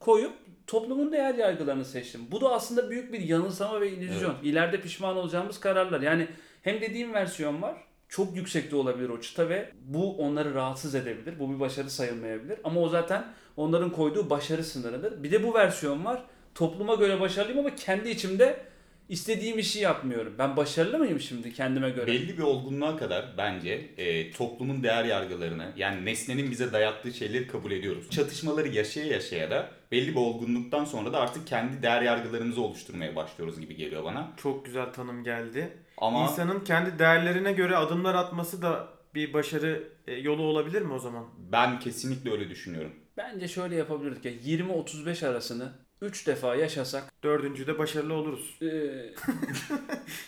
[0.00, 0.32] koyup
[0.66, 2.20] toplumun değer yargılarını seçtim.
[2.30, 4.34] Bu da aslında büyük bir yanılsama ve illüzyon.
[4.42, 6.00] İleride pişman olacağımız kararlar.
[6.00, 6.28] Yani
[6.62, 7.76] hem dediğim versiyon var.
[8.08, 11.38] Çok yüksekte olabilir o çıta ve bu onları rahatsız edebilir.
[11.38, 12.58] Bu bir başarı sayılmayabilir.
[12.64, 13.24] Ama o zaten
[13.58, 15.22] onların koyduğu başarı sınırıdır.
[15.22, 16.22] Bir de bu versiyon var.
[16.54, 18.60] Topluma göre başarılıyım ama kendi içimde
[19.08, 20.34] istediğim işi yapmıyorum.
[20.38, 22.06] Ben başarılı mıyım şimdi kendime göre?
[22.06, 27.70] Belli bir olgunluğa kadar bence e, toplumun değer yargılarını yani nesnenin bize dayattığı şeyleri kabul
[27.70, 28.10] ediyoruz.
[28.10, 33.60] Çatışmaları yaşaya yaşaya da belli bir olgunluktan sonra da artık kendi değer yargılarımızı oluşturmaya başlıyoruz
[33.60, 34.32] gibi geliyor bana.
[34.36, 35.68] Çok güzel tanım geldi.
[35.98, 40.98] Ama İnsanın kendi değerlerine göre adımlar atması da bir başarı e, yolu olabilir mi o
[40.98, 41.24] zaman?
[41.52, 42.92] ben kesinlikle öyle düşünüyorum.
[43.18, 48.58] Bence şöyle yapabilirdik ya 20-35 arasını 3 defa yaşasak Dördüncüde başarılı oluruz.
[48.62, 48.66] Ee,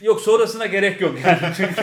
[0.06, 1.74] yok sonrasına gerek yok yani çünkü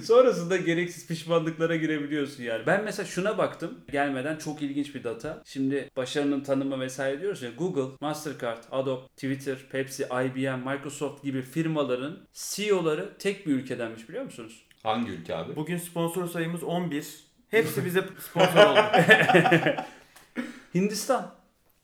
[0.04, 2.66] sonrasında gereksiz pişmanlıklara girebiliyorsun yani.
[2.66, 5.42] Ben mesela şuna baktım gelmeden çok ilginç bir data.
[5.44, 12.18] Şimdi başarının tanımı vesaire diyoruz ya Google, Mastercard, Adobe, Twitter, Pepsi, IBM, Microsoft gibi firmaların
[12.32, 14.66] CEO'ları tek bir ülkedenmiş biliyor musunuz?
[14.82, 15.56] Hangi ülke abi?
[15.56, 17.31] Bugün sponsor sayımız 11.
[17.52, 18.80] Hepsi bize sponsor oldu.
[20.74, 21.34] Hindistan.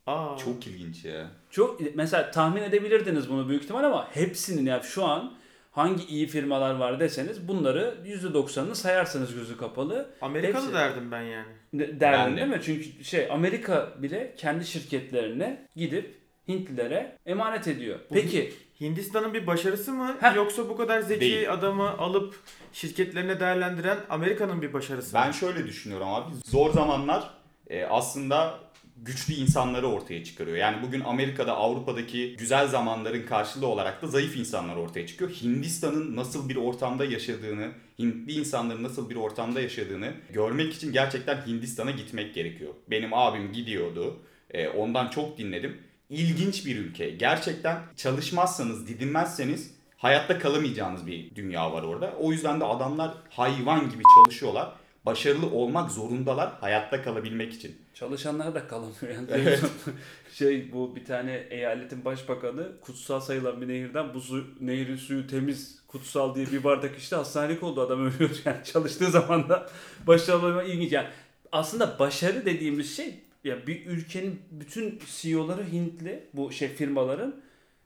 [0.07, 0.37] Aa.
[0.37, 1.27] Çok ilginç ya.
[1.51, 5.35] Çok mesela tahmin edebilirdiniz bunu büyük ihtimal ama hepsinin ya şu an
[5.71, 10.11] hangi iyi firmalar var deseniz bunları %90'ını sayarsınız gözü kapalı.
[10.21, 10.75] Amerikalı Hepsi.
[10.75, 11.47] derdim ben yani.
[11.73, 12.37] Derdin de.
[12.37, 12.61] değil mi?
[12.65, 17.99] Çünkü şey Amerika bile kendi şirketlerine gidip Hintlilere emanet ediyor.
[18.11, 20.37] Bu Peki Hindistan'ın bir başarısı mı Heh.
[20.37, 21.53] yoksa bu kadar zeki Değil.
[21.53, 22.35] adamı alıp
[22.73, 25.35] şirketlerine değerlendiren Amerika'nın bir başarısı Ben mı?
[25.35, 26.35] şöyle düşünüyorum abi.
[26.47, 27.31] Zor zamanlar
[27.71, 28.59] e, aslında
[28.97, 30.57] güçlü insanları ortaya çıkarıyor.
[30.57, 35.31] Yani bugün Amerika'da, Avrupa'daki güzel zamanların karşılığı olarak da zayıf insanlar ortaya çıkıyor.
[35.31, 41.91] Hindistan'ın nasıl bir ortamda yaşadığını, Hintli insanların nasıl bir ortamda yaşadığını görmek için gerçekten Hindistan'a
[41.91, 42.75] gitmek gerekiyor.
[42.91, 44.17] Benim abim gidiyordu.
[44.51, 45.77] E, ondan çok dinledim.
[46.11, 47.11] İlginç bir ülke.
[47.11, 52.15] Gerçekten çalışmazsanız, didinmezseniz hayatta kalamayacağınız bir dünya var orada.
[52.19, 54.73] O yüzden de adamlar hayvan gibi çalışıyorlar.
[55.07, 57.77] Başarılı olmak zorundalar hayatta kalabilmek için.
[57.95, 59.15] çalışanlar da kalamıyor.
[59.15, 59.27] Yani.
[59.31, 59.63] Evet.
[60.33, 65.79] şey bu bir tane eyaletin başbakanı kutsal sayılan bir nehirden bu su, nehrin suyu temiz
[65.89, 69.71] kutsal diye bir bardak işte hastanelik oldu adam ölüyor yani çalıştığı zaman da
[70.07, 71.09] başarılı olmak ilginç yani
[71.53, 73.15] aslında başarı dediğimiz şey
[73.49, 77.35] ya bir ülkenin bütün CEO'ları Hintli bu şey firmaların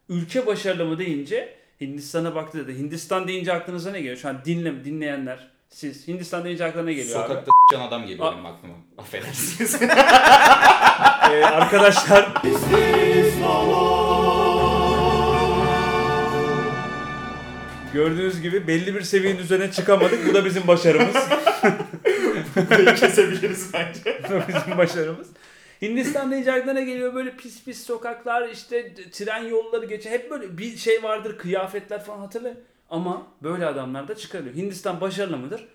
[0.08, 4.16] ülke başarılı mı deyince Hindistan'a baktığında Hindistan deyince aklınıza ne geliyor?
[4.16, 8.32] Şu an dinle, dinleyenler Siz Hindistan deyince aklına ne geliyor Sokakta s**can adam geliyor Aa.
[8.32, 8.74] benim aklıma.
[8.98, 9.74] Affedersiniz.
[9.74, 9.84] abi?
[11.32, 12.42] Ee, arkadaşlar
[17.92, 20.28] Gördüğünüz gibi belli bir seviyenin üzerine çıkamadık.
[20.30, 21.16] Bu da bizim başarımız.
[22.70, 24.22] Burayı kesebiliriz bence.
[24.30, 25.26] Bu bizim başarımız.
[25.82, 27.14] Hindistan deyince aklına ne geliyor?
[27.14, 30.14] Böyle pis pis sokaklar, işte tren yolları geçiyor.
[30.14, 32.54] Hep böyle bir şey vardır, kıyafetler falan hatırla.
[32.90, 34.54] Ama böyle adamlar da çıkarıyor.
[34.54, 35.68] Hindistan başarılı mıdır?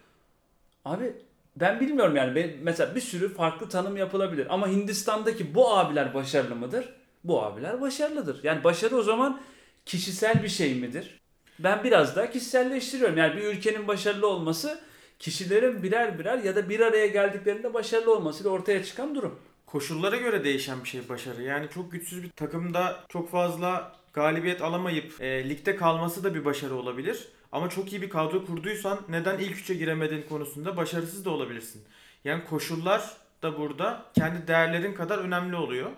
[0.85, 1.13] Abi
[1.55, 2.35] ben bilmiyorum yani.
[2.35, 4.47] Ben, mesela bir sürü farklı tanım yapılabilir.
[4.49, 6.89] Ama Hindistan'daki bu abiler başarılı mıdır?
[7.23, 8.43] Bu abiler başarılıdır.
[8.43, 9.41] Yani başarı o zaman
[9.85, 11.19] kişisel bir şey midir?
[11.59, 13.17] Ben biraz daha kişiselleştiriyorum.
[13.17, 14.79] Yani bir ülkenin başarılı olması
[15.19, 19.39] kişilerin birer birer ya da bir araya geldiklerinde başarılı olmasıyla ortaya çıkan durum.
[19.67, 21.43] Koşullara göre değişen bir şey başarı.
[21.43, 26.75] Yani çok güçsüz bir takımda çok fazla galibiyet alamayıp e, ligde kalması da bir başarı
[26.75, 27.27] olabilir.
[27.51, 31.83] Ama çok iyi bir kadro kurduysan neden ilk üçe giremediğin konusunda başarısız da olabilirsin.
[32.23, 35.91] Yani koşullar da burada kendi değerlerin kadar önemli oluyor.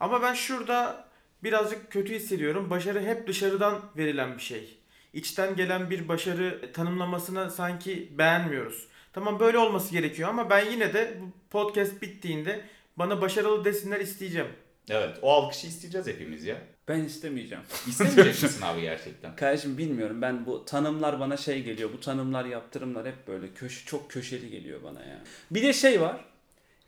[0.00, 1.04] Ama ben şurada
[1.42, 2.70] birazcık kötü hissediyorum.
[2.70, 4.78] Başarı hep dışarıdan verilen bir şey.
[5.12, 8.86] İçten gelen bir başarı tanımlamasına sanki beğenmiyoruz.
[9.12, 12.64] Tamam böyle olması gerekiyor ama ben yine de bu podcast bittiğinde
[12.96, 14.48] bana başarılı desinler isteyeceğim.
[14.90, 16.56] Evet o alkışı isteyeceğiz hepimiz ya.
[16.88, 17.64] Ben istemeyeceğim.
[17.88, 19.36] İstemeyecek misin abi gerçekten?
[19.36, 21.90] Kardeşim bilmiyorum ben bu tanımlar bana şey geliyor.
[21.92, 25.20] Bu tanımlar yaptırımlar hep böyle köşe, çok köşeli geliyor bana ya.
[25.50, 26.24] Bir de şey var.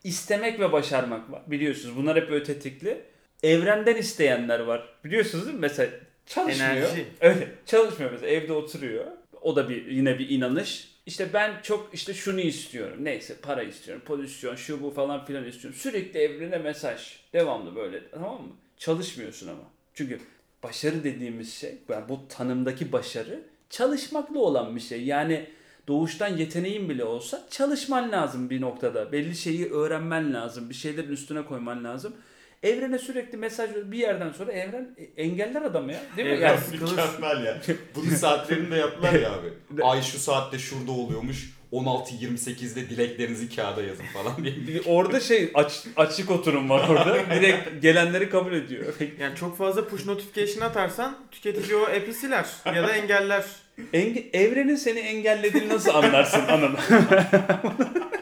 [0.03, 1.41] İstemek ve başarmak var.
[1.47, 3.01] Biliyorsunuz bunlar hep böyle tetikli.
[3.43, 4.89] Evrenden isteyenler var.
[5.05, 5.61] Biliyorsunuz değil mi?
[5.61, 5.91] Mesela
[6.25, 6.71] çalışmıyor.
[6.71, 7.05] Enerji.
[7.21, 7.51] Öyle.
[7.65, 9.05] Çalışmıyor mesela evde oturuyor.
[9.41, 10.96] O da bir yine bir inanış.
[11.07, 12.97] İşte ben çok işte şunu istiyorum.
[13.01, 14.03] Neyse para istiyorum.
[14.05, 15.79] Pozisyon şu bu falan filan istiyorum.
[15.79, 17.19] Sürekli evrene mesaj.
[17.33, 18.53] Devamlı böyle tamam mı?
[18.77, 19.63] Çalışmıyorsun ama.
[19.93, 20.19] Çünkü
[20.63, 25.03] başarı dediğimiz şey yani bu tanımdaki başarı çalışmakla olan bir şey.
[25.03, 25.49] Yani
[25.87, 29.11] doğuştan yeteneğin bile olsa çalışman lazım bir noktada.
[29.11, 30.69] Belli şeyi öğrenmen lazım.
[30.69, 32.15] Bir şeylerin üstüne koyman lazım.
[32.63, 35.99] Evrene sürekli mesaj bir yerden sonra evren engeller adamı ya.
[36.17, 36.33] Değil mi?
[36.35, 36.59] Evren Yani.
[36.71, 37.57] Mükemmel ya.
[37.95, 39.47] Bunun saatlerini de yaptılar ya abi.
[39.83, 41.57] Ay şu saatte şurada oluyormuş.
[41.71, 44.55] 16.28'de dileklerinizi kağıda yazın falan diye.
[44.55, 47.15] Bir Orada şey aç, açık oturum var orada.
[47.35, 48.93] Direkt gelenleri kabul ediyor.
[49.19, 53.45] Yani çok fazla push notification atarsan tüketici o app'i siler ya da engeller.
[53.93, 56.75] Enge- evrenin seni engellediğini nasıl anlarsın anam?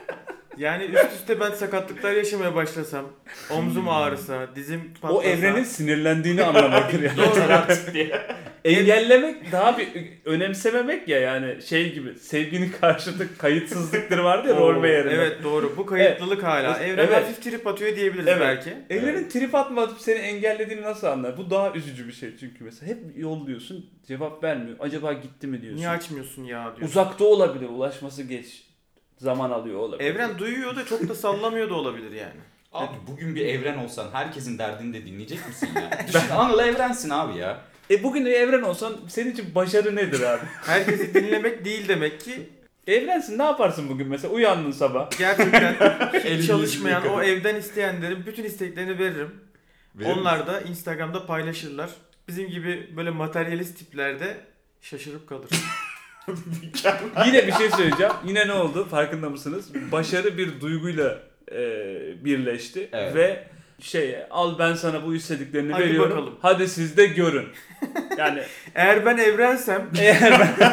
[0.57, 3.05] Yani üst üste ben sakatlıklar yaşamaya başlasam,
[3.51, 5.13] omzum ağrısa, dizim patlasa.
[5.15, 7.21] o evrenin sinirlendiğini anlamaktır yani.
[7.53, 8.21] Artık diye.
[8.65, 9.87] Engellemek daha bir
[10.25, 15.13] önemsememek ya yani şey gibi sevginin karşılığı kayıtsızlıktır vardı ya rol yerine.
[15.13, 15.73] Evet doğru.
[15.77, 16.77] Bu kayıtlılık hala.
[16.79, 16.89] Evet.
[16.89, 17.15] Evren Evet.
[17.15, 18.41] hafif trip atıyor diyebiliriz Evet.
[18.41, 18.73] belki.
[18.89, 21.37] Evrenin trip atma atıp seni engellediğini nasıl anlar?
[21.37, 24.77] Bu daha üzücü bir şey çünkü mesela hep yolluyorsun cevap vermiyor.
[24.79, 25.77] Acaba gitti mi diyorsun.
[25.79, 26.85] Niye açmıyorsun ya diyorsun.
[26.85, 28.63] Uzakta olabilir ulaşması geç
[29.17, 30.09] zaman alıyor olabilir.
[30.09, 32.39] Evren duyuyor da çok da sallamıyor da olabilir yani.
[32.73, 36.07] Abi bugün bir evren olsan herkesin derdini de dinleyecek misin ya?
[36.07, 37.61] Düşün Anıl evrensin abi ya.
[37.89, 40.45] E bugün evren olsan senin için başarı nedir abi?
[40.65, 42.49] Herkesi dinlemek değil demek ki
[42.87, 45.17] Evrensin ne yaparsın bugün mesela uyandın sabah.
[45.17, 45.75] gerçekten
[46.13, 49.31] Elini hiç çalışmayan yüzünü o evden isteyenlerin bütün isteklerini veririm.
[49.95, 51.89] Verir Onlar da Instagram'da paylaşırlar.
[52.27, 54.37] Bizim gibi böyle materyalist tiplerde
[54.81, 55.49] şaşırıp kalır.
[57.25, 58.13] Yine bir şey söyleyeceğim.
[58.25, 59.69] Yine ne oldu farkında mısınız?
[59.91, 61.17] Başarı bir duyguyla
[61.51, 61.57] e,
[62.25, 63.15] birleşti Evet.
[63.15, 63.43] ve
[63.79, 66.11] şey al ben sana bu istediklerini Hadi veriyorum.
[66.11, 66.35] bakalım.
[66.41, 67.47] Hadi siz de görün.
[68.17, 68.41] Yani
[68.75, 70.65] Eğer ben evrensem, eğer ben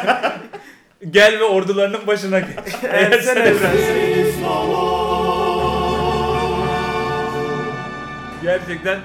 [1.11, 2.49] gel ve ordularının başına geç.
[2.83, 3.71] eğer sen evrensen
[8.43, 8.99] Gerçekten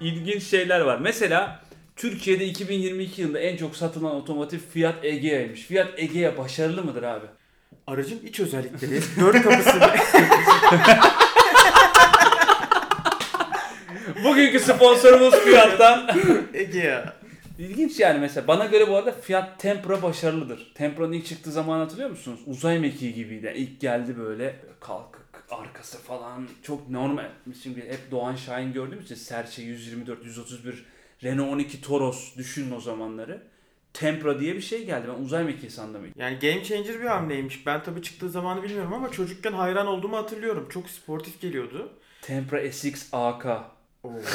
[0.00, 0.98] ilginç şeyler var.
[1.02, 1.60] Mesela
[1.96, 5.62] Türkiye'de 2022 yılında en çok satılan otomotiv Fiat Egea'ymış.
[5.62, 7.26] Fiat Egea başarılı mıdır abi?
[7.86, 9.80] aracın iç özellikleri, dört kapısı
[14.24, 16.10] Bugünkü sponsorumuz Fiat'tan.
[16.54, 17.16] Egea.
[17.58, 18.48] İlginç yani mesela.
[18.48, 20.72] Bana göre bu arada Fiat Tempra başarılıdır.
[20.74, 22.40] Tempra'nın ilk çıktığı zamanı hatırlıyor musunuz?
[22.46, 23.46] Uzay mekiği gibiydi.
[23.46, 27.28] Yani ilk geldi böyle kalkık arkası falan çok normal.
[27.62, 30.84] Şimdi hep Doğan Şahin gördüğümüz için Serçe 124, 131,
[31.24, 33.42] Renault 12 Toros düşünün o zamanları.
[33.92, 35.08] Tempra diye bir şey geldi.
[35.16, 36.02] Ben uzay mekiği sandım.
[36.16, 37.66] Yani game changer bir hamleymiş.
[37.66, 40.68] Ben tabii çıktığı zamanı bilmiyorum ama çocukken hayran olduğumu hatırlıyorum.
[40.72, 41.92] Çok sportif geliyordu.
[42.22, 43.46] Tempra SX AK.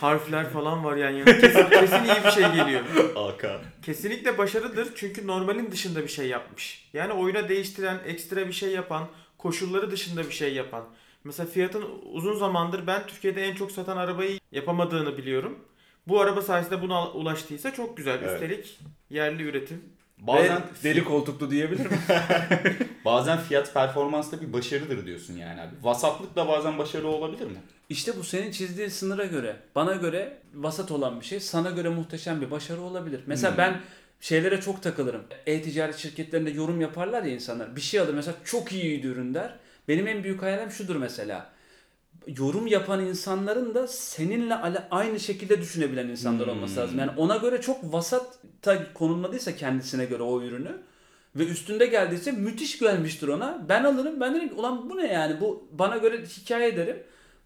[0.00, 1.18] Harfler falan var yani.
[1.18, 2.84] yani kesin, kesin iyi bir şey geliyor.
[3.16, 3.60] AK.
[3.82, 6.90] Kesinlikle başarıdır çünkü normalin dışında bir şey yapmış.
[6.92, 9.08] Yani oyuna değiştiren, ekstra bir şey yapan,
[9.38, 10.84] koşulları dışında bir şey yapan.
[11.24, 15.58] Mesela Fiat'ın uzun zamandır ben Türkiye'de en çok satan arabayı yapamadığını biliyorum.
[16.08, 18.18] Bu araba sayesinde buna ulaştıysa çok güzel.
[18.22, 18.32] Evet.
[18.42, 18.78] Üstelik
[19.10, 19.82] yerli üretim.
[20.18, 22.00] Bazen Ve deri koltuklu diyebilir miyim?
[23.04, 25.74] bazen fiyat performans da bir başarıdır diyorsun yani abi.
[25.82, 27.56] Vasatlık da bazen başarı olabilir mi?
[27.88, 32.40] İşte bu senin çizdiğin sınıra göre, bana göre vasat olan bir şey, sana göre muhteşem
[32.40, 33.20] bir başarı olabilir.
[33.26, 33.58] Mesela Hmm.
[33.58, 33.80] ben
[34.20, 35.22] şeylere çok takılırım.
[35.46, 37.76] E-ticaret şirketlerinde yorum yaparlar ya insanlar.
[37.76, 39.54] Bir şey alır mesela çok iyiydi ürün der.
[39.88, 41.50] Benim en büyük hayalim şudur mesela.
[42.26, 44.54] Yorum yapan insanların da seninle
[44.90, 46.52] aynı şekilde düşünebilen insanlar Hmm.
[46.54, 46.98] olması lazım.
[46.98, 50.76] Yani ona göre çok vasatta konumladıysa kendisine göre o ürünü
[51.36, 53.66] ve üstünde geldiyse müthiş gelmiştir ona.
[53.68, 56.96] Ben alırım ben derim ki ulan bu ne yani bu bana göre hikaye derim.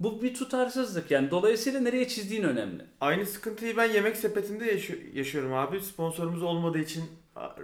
[0.00, 1.30] Bu bir tutarsızlık yani.
[1.30, 2.82] Dolayısıyla nereye çizdiğin önemli.
[3.00, 5.80] Aynı sıkıntıyı ben yemek sepetinde yaşı- yaşıyorum abi.
[5.80, 7.04] Sponsorumuz olmadığı için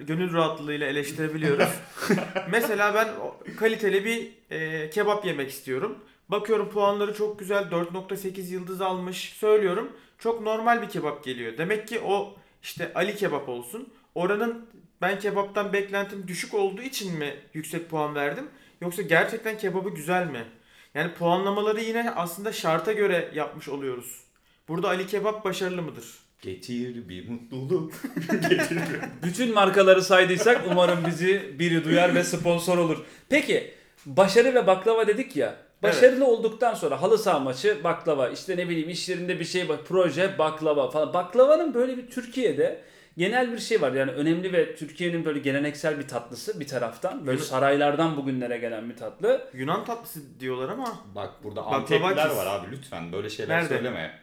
[0.00, 1.68] gönül rahatlığıyla eleştirebiliyoruz.
[2.50, 3.08] Mesela ben
[3.56, 5.98] kaliteli bir e, kebap yemek istiyorum.
[6.28, 9.32] Bakıyorum puanları çok güzel 4.8 yıldız almış.
[9.32, 11.58] Söylüyorum çok normal bir kebap geliyor.
[11.58, 13.92] Demek ki o işte Ali kebap olsun.
[14.14, 14.66] Oranın
[15.02, 18.48] ben kebaptan beklentim düşük olduğu için mi yüksek puan verdim?
[18.80, 20.44] Yoksa gerçekten kebabı güzel mi?
[20.94, 24.20] Yani puanlamaları yine aslında şarta göre yapmış oluyoruz.
[24.68, 26.18] Burada Ali Kebap başarılı mıdır?
[26.42, 27.92] Getir bir mutluluk.
[28.50, 28.78] Getir.
[29.24, 33.04] Bütün markaları saydıysak umarım bizi biri duyar ve sponsor olur.
[33.28, 33.74] Peki
[34.06, 35.56] başarı ve baklava dedik ya.
[35.82, 39.78] Başarılı olduktan sonra halı saha maçı baklava işte ne bileyim iş yerinde bir şey bak
[39.88, 41.14] proje baklava falan.
[41.14, 42.80] Baklavanın böyle bir Türkiye'de
[43.16, 43.92] genel bir şey var.
[43.92, 47.26] Yani önemli ve Türkiye'nin böyle geleneksel bir tatlısı bir taraftan.
[47.26, 47.46] Böyle Evet.
[47.48, 49.48] saraylardan bugünlere gelen bir tatlı.
[49.54, 53.68] Yunan tatlısı diyorlar ama Bak burada Antepliler var abi lütfen böyle şeyler Nerede?
[53.68, 54.18] söyleme.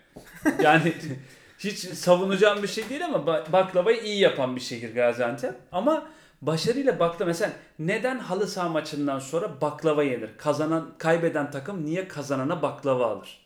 [0.63, 0.93] Yani
[1.59, 5.53] hiç savunacağım bir şey değil ama ba- baklavayı iyi yapan bir şehir Gaziantep.
[5.71, 6.07] Ama
[6.41, 10.29] başarıyla baklava mesela neden halı saha maçından sonra baklava yenir?
[10.37, 13.39] Kazanan kaybeden takım niye kazanana baklava alır?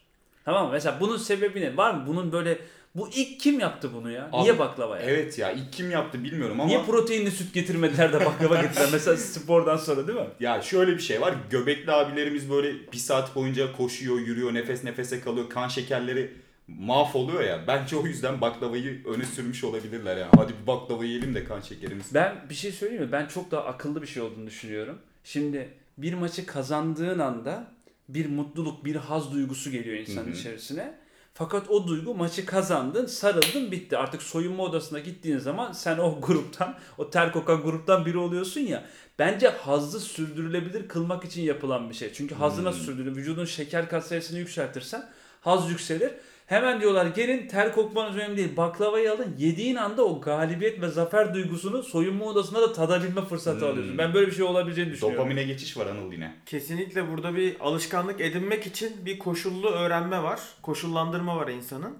[0.45, 0.71] Tamam mı?
[0.71, 1.78] Mesela bunun sebebi ne?
[1.78, 2.04] Var mı?
[2.08, 2.58] Bunun böyle
[2.95, 4.30] bu ilk kim yaptı bunu ya?
[4.32, 5.04] Abi, niye baklava ya?
[5.04, 8.89] Evet ya ilk kim yaptı bilmiyorum ama Niye proteinli süt getirmediler de baklava getirdiler?
[8.91, 10.28] Mesela spordan sonra değil mi?
[10.39, 11.34] ya şöyle bir şey var.
[11.49, 15.49] Göbekli abilerimiz böyle bir saat boyunca koşuyor, yürüyor, nefes nefese kalıyor.
[15.49, 16.34] Kan şekerleri
[16.67, 17.67] mahvoluyor ya.
[17.67, 20.32] Bence o yüzden baklavayı öne sürmüş olabilirler yani.
[20.36, 22.06] Hadi bir baklava yiyelim de kan şekerimiz.
[22.13, 23.12] Ben bir şey söyleyeyim mi?
[23.12, 24.97] Ben çok daha akıllı bir şey olduğunu düşünüyorum.
[25.23, 27.71] Şimdi bir maçı kazandığın anda
[28.10, 30.36] bir mutluluk, bir haz duygusu geliyor insanın Hı hı.
[30.36, 30.93] içerisine.
[31.36, 33.97] Fakat o duygu maçı kazandın, sarıldın, bitti.
[33.97, 38.86] Artık soyunma odasına gittiğin zaman sen o gruptan, o ter kokan gruptan biri oluyorsun ya.
[39.19, 42.13] Bence hazzı sürdürülebilir kılmak için yapılan bir şey.
[42.13, 42.86] Çünkü hazzı nasıl Hmm.
[42.86, 43.15] sürdürülür?
[43.15, 45.10] Vücudun şeker kat sayısını yükseltirsen
[45.41, 46.12] haz yükselir.
[46.54, 48.58] Hemen diyorlar gelin ter kokmanız önemli değil.
[48.58, 49.36] Baklavayı alın.
[49.38, 53.68] Yediğin anda o galibiyet ve zafer duygusunu soyunma odasında da tadabilme fırsatı Hmm.
[53.72, 53.98] alıyorsun.
[53.98, 55.18] Ben böyle bir şey olabileceğini düşünüyorum.
[55.20, 56.36] Dopamine geçiş var Anıl yine.
[56.46, 60.39] kesinlikle burada bir alışkanlık edinmek için bir koşullu öğrenme var.
[60.62, 61.98] Koşullandırma var insanın.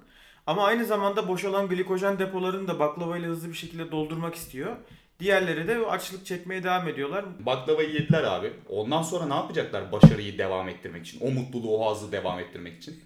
[0.48, 4.76] Ama aynı zamanda boşalan glikojen depolarını da baklavayla hızlı bir şekilde doldurmak istiyor.
[5.20, 7.26] Diğerleri de açlık çekmeye devam ediyorlar.
[7.39, 8.54] Baklavayı yediler abi.
[8.70, 11.20] Ondan sonra ne yapacaklar başarıyı devam ettirmek için?
[11.22, 13.04] O mutluluğu, o hazzı devam ettirmek için.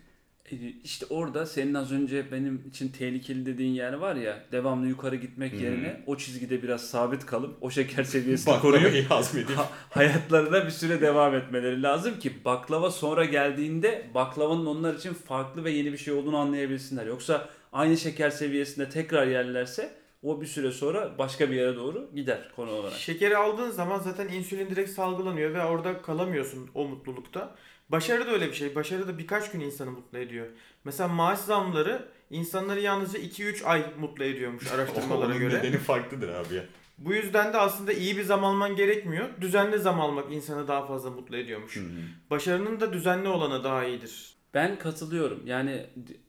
[0.51, 5.15] E, İşte orada senin az önce benim için tehlikeli dediğin yer var ya devamlı yukarı
[5.15, 5.57] gitmek Hı.
[5.57, 9.11] yerine o çizgide biraz sabit kalıp o şeker seviyesini koruyup
[9.57, 15.63] ha- hayatlarına bir süre devam etmeleri lazım ki baklava sonra geldiğinde baklavanın onlar için farklı
[15.63, 17.05] ve yeni bir şey olduğunu anlayabilsinler.
[17.05, 22.51] Yoksa aynı şeker seviyesinde tekrar yerlerse o bir süre sonra başka bir yere doğru gider
[22.55, 22.97] konu olarak.
[22.97, 27.55] Şekeri aldığın zaman zaten insülin direkt salgılanıyor ve orada kalamıyorsun o mutlulukta.
[27.89, 28.75] Başarı da öyle bir şey.
[28.75, 30.47] Başarı da birkaç gün insanı mutlu ediyor.
[30.83, 35.57] Mesela maaş zamları insanları yalnızca 2-3 ay mutlu ediyormuş araştırmalara Onun göre.
[35.59, 36.63] nedeni farklıdır abi ya.
[36.97, 39.25] Bu yüzden de aslında iyi bir zam alman gerekmiyor.
[39.41, 41.75] Düzenli zam almak insanı daha fazla mutlu ediyormuş.
[41.75, 41.85] Hı hı.
[42.29, 44.37] Başarının da düzenli olanı daha iyidir.
[44.53, 45.41] Ben katılıyorum.
[45.45, 45.85] Yani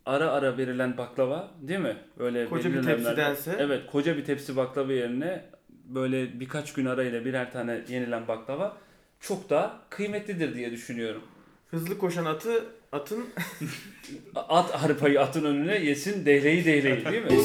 [0.06, 1.96] ara ara verilen baklava değil mi?
[2.18, 3.56] Böyle Koca bir dönemlerde- tepsidense.
[3.58, 5.44] Evet koca bir tepsi baklava yerine
[5.84, 8.76] böyle birkaç gün arayla birer tane yenilen baklava
[9.20, 11.22] çok daha kıymetlidir diye düşünüyorum.
[11.70, 13.24] Hızlı koşan atı atın
[14.34, 17.30] At arpayı atın önüne yesin dehleyi dehleyi değil mi?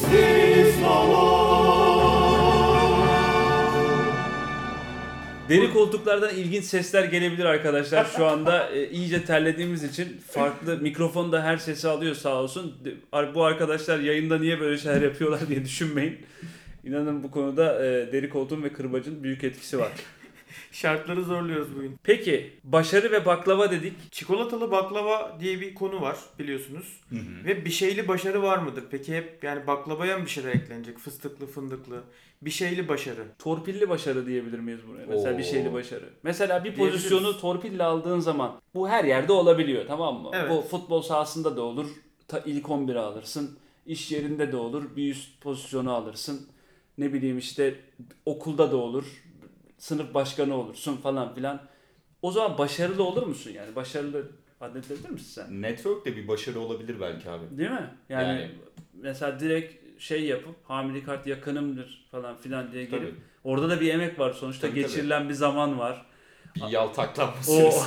[5.49, 8.05] Deri koltuklardan ilginç sesler gelebilir arkadaşlar.
[8.05, 12.73] Şu anda e, iyice terlediğimiz için farklı mikrofon da her sesi alıyor sağ olsun.
[13.35, 16.17] Bu arkadaşlar yayında niye böyle şeyler yapıyorlar diye düşünmeyin.
[16.83, 19.91] İnanın bu konuda e, deri koltuğun ve kırbacın büyük etkisi var.
[20.73, 21.95] Şartları zorluyoruz bugün.
[22.03, 24.11] Peki başarı ve baklava dedik.
[24.11, 26.99] Çikolatalı baklava diye bir konu var biliyorsunuz.
[27.09, 27.45] Hı hı.
[27.45, 28.83] Ve bir şeyli başarı var mıdır?
[28.91, 30.97] Peki hep yani baklavaya mı bir şeyler eklenecek?
[30.97, 32.03] Fıstıklı, fındıklı.
[32.41, 33.25] Bir şeyli başarı.
[33.39, 35.05] Torpilli başarı diyebilir miyiz buraya?
[35.05, 35.47] Mesela bir Oo.
[35.47, 36.09] şeyli başarı.
[36.23, 40.29] Mesela bir pozisyonu torpille aldığın zaman bu her yerde olabiliyor tamam mı?
[40.33, 40.51] Evet.
[40.51, 41.87] Bu futbol sahasında da olur.
[42.27, 43.57] Ta ilk 11'i alırsın.
[43.85, 44.95] İş yerinde de olur.
[44.95, 46.47] Bir üst pozisyonu alırsın.
[46.97, 47.75] Ne bileyim işte
[48.25, 49.05] okulda da olur.
[49.83, 51.61] Sınıf başkanı olursun falan filan.
[52.21, 53.75] O zaman başarılı olur musun yani?
[53.75, 55.61] Başarılı addedebilir misin sen?
[55.61, 57.57] Network de bir başarı olabilir belki abi.
[57.57, 57.93] Değil mi?
[58.09, 58.51] Yani, Yani-
[58.93, 63.15] mesela direkt şey yapıp hamile kart yakınımdır falan filan diye gelip Tabii.
[63.43, 64.91] orada da bir emek var sonuçta Tabii, tabii.
[64.91, 66.05] geçirilen bir zaman var.
[66.55, 67.83] Bir yaltaklanma O süresi.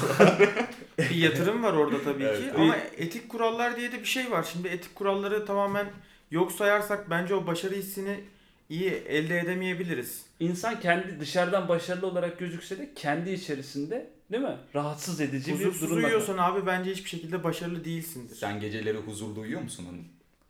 [0.99, 2.39] Bir yatırım var orada tabii Evet.
[2.39, 4.43] ki ama etik kurallar diye de bir şey var.
[4.53, 5.87] Şimdi etik kuralları tamamen
[6.31, 8.21] yok sayarsak bence o başarı hissini
[8.69, 10.27] iyi elde edemeyebiliriz.
[10.41, 14.57] insan kendi dışarıdan başarılı olarak gözükse de kendi içerisinde değil mi?
[14.75, 16.05] Rahatsız edici bir Huzursuz durum var.
[16.09, 18.37] uyuyorsan abi bence hiçbir şekilde başarılı değilsindir.
[18.37, 20.05] Sen geceleri huzur duyuyor musun onun?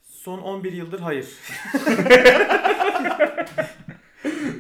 [0.05, 1.27] Son 11 yıldır hayır.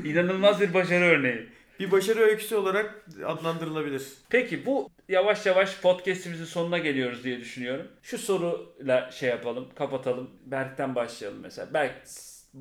[0.04, 1.46] İnanılmaz bir başarı örneği.
[1.80, 4.02] Bir başarı öyküsü olarak adlandırılabilir.
[4.30, 7.86] Peki bu yavaş yavaş podcast'imizin sonuna geliyoruz diye düşünüyorum.
[8.02, 10.30] Şu soruyla şey yapalım, kapatalım.
[10.46, 11.74] Berk'ten başlayalım mesela.
[11.74, 11.94] Berk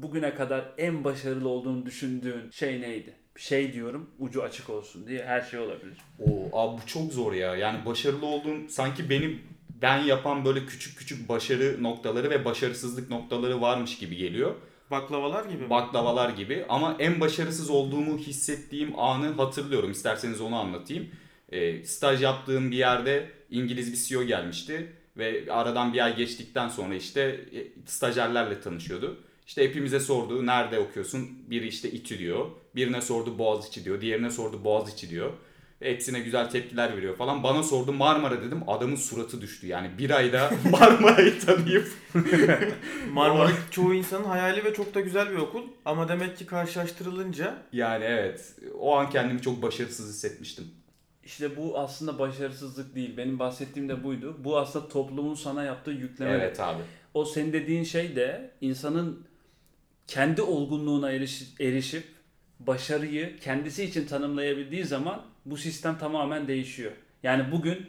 [0.01, 3.13] bugüne kadar en başarılı olduğunu düşündüğün şey neydi?
[3.38, 5.97] Şey diyorum ucu açık olsun diye her şey olabilir.
[6.19, 7.55] Oo, abi bu çok zor ya.
[7.55, 9.41] Yani başarılı olduğum sanki benim
[9.81, 14.55] ben yapan böyle küçük küçük başarı noktaları ve başarısızlık noktaları varmış gibi geliyor.
[14.91, 15.69] Baklavalar gibi mi?
[15.69, 19.91] Baklavalar gibi ama en başarısız olduğumu hissettiğim anı hatırlıyorum.
[19.91, 21.10] İsterseniz onu anlatayım.
[21.51, 26.95] E, staj yaptığım bir yerde İngiliz bir CEO gelmişti ve aradan bir ay geçtikten sonra
[26.95, 29.17] işte e, stajyerlerle tanışıyordu.
[29.47, 31.29] İşte hepimize sordu nerede okuyorsun?
[31.49, 32.45] Biri işte İTÜ diyor.
[32.75, 34.01] Birine sordu Boğaziçi diyor.
[34.01, 35.31] Diğerine sordu Boğaziçi diyor.
[35.81, 37.43] Ve Hepsine güzel tepkiler veriyor falan.
[37.43, 38.62] Bana sordu Marmara dedim.
[38.67, 39.67] Adamın suratı düştü.
[39.67, 41.88] Yani bir ayda Marmara'yı tanıyıp
[43.13, 45.63] Marmara çoğu insanın hayali ve çok da güzel bir okul.
[45.86, 50.65] Ama demek ki karşılaştırılınca yani evet o an kendimi çok başarısız hissetmiştim.
[51.23, 53.17] İşte bu aslında başarısızlık değil.
[53.17, 54.38] Benim bahsettiğim de buydu.
[54.39, 56.31] Bu aslında toplumun sana yaptığı yükleme.
[56.31, 56.81] Evet abi.
[57.13, 59.25] O senin dediğin şey de insanın
[60.07, 62.03] kendi olgunluğuna eriş- erişip
[62.59, 66.91] başarıyı kendisi için tanımlayabildiği zaman bu sistem tamamen değişiyor.
[67.23, 67.85] Yani bugün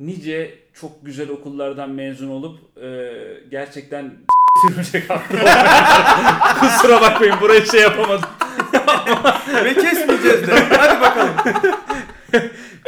[0.00, 3.10] nice çok güzel okullardan mezun olup e,
[3.50, 4.12] gerçekten
[4.68, 5.08] sürülecek.
[6.60, 8.28] Kusura bakmayın burayı şey yapamadım.
[9.64, 10.52] ve kesmeyeceğiz de.
[10.70, 11.34] Hadi bakalım.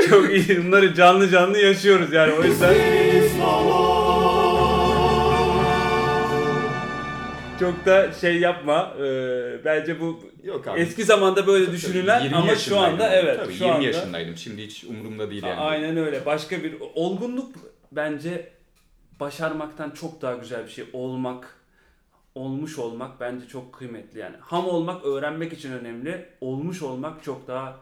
[0.09, 0.66] Çok iyi.
[0.66, 2.74] Bunları canlı canlı yaşıyoruz yani o yüzden.
[7.61, 8.94] Çok da şey yapma.
[8.99, 10.81] Ee, bence bu Yok abi.
[10.81, 13.40] eski zamanda böyle Tabii, düşünülen 20 ama şu anda evet.
[13.40, 14.37] Tabii, şu 20 anda, yaşındaydım.
[14.37, 15.61] Şimdi hiç umurumda değil yani.
[15.61, 16.27] Aynen öyle.
[16.27, 17.55] Başka bir olgunluk
[17.92, 18.53] bence
[19.20, 20.85] başarmaktan çok daha güzel bir şey.
[20.92, 21.57] Olmak,
[22.35, 24.37] olmuş olmak bence çok kıymetli yani.
[24.40, 26.29] Ham olmak öğrenmek için önemli.
[26.40, 27.81] Olmuş olmak çok daha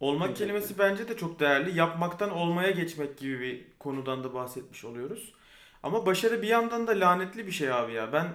[0.00, 1.78] Olmak kelimesi bence de çok değerli.
[1.78, 5.32] Yapmaktan olmaya geçmek gibi bir konudan da bahsetmiş oluyoruz.
[5.82, 8.12] Ama başarı bir yandan da lanetli bir şey abi ya.
[8.12, 8.26] Ben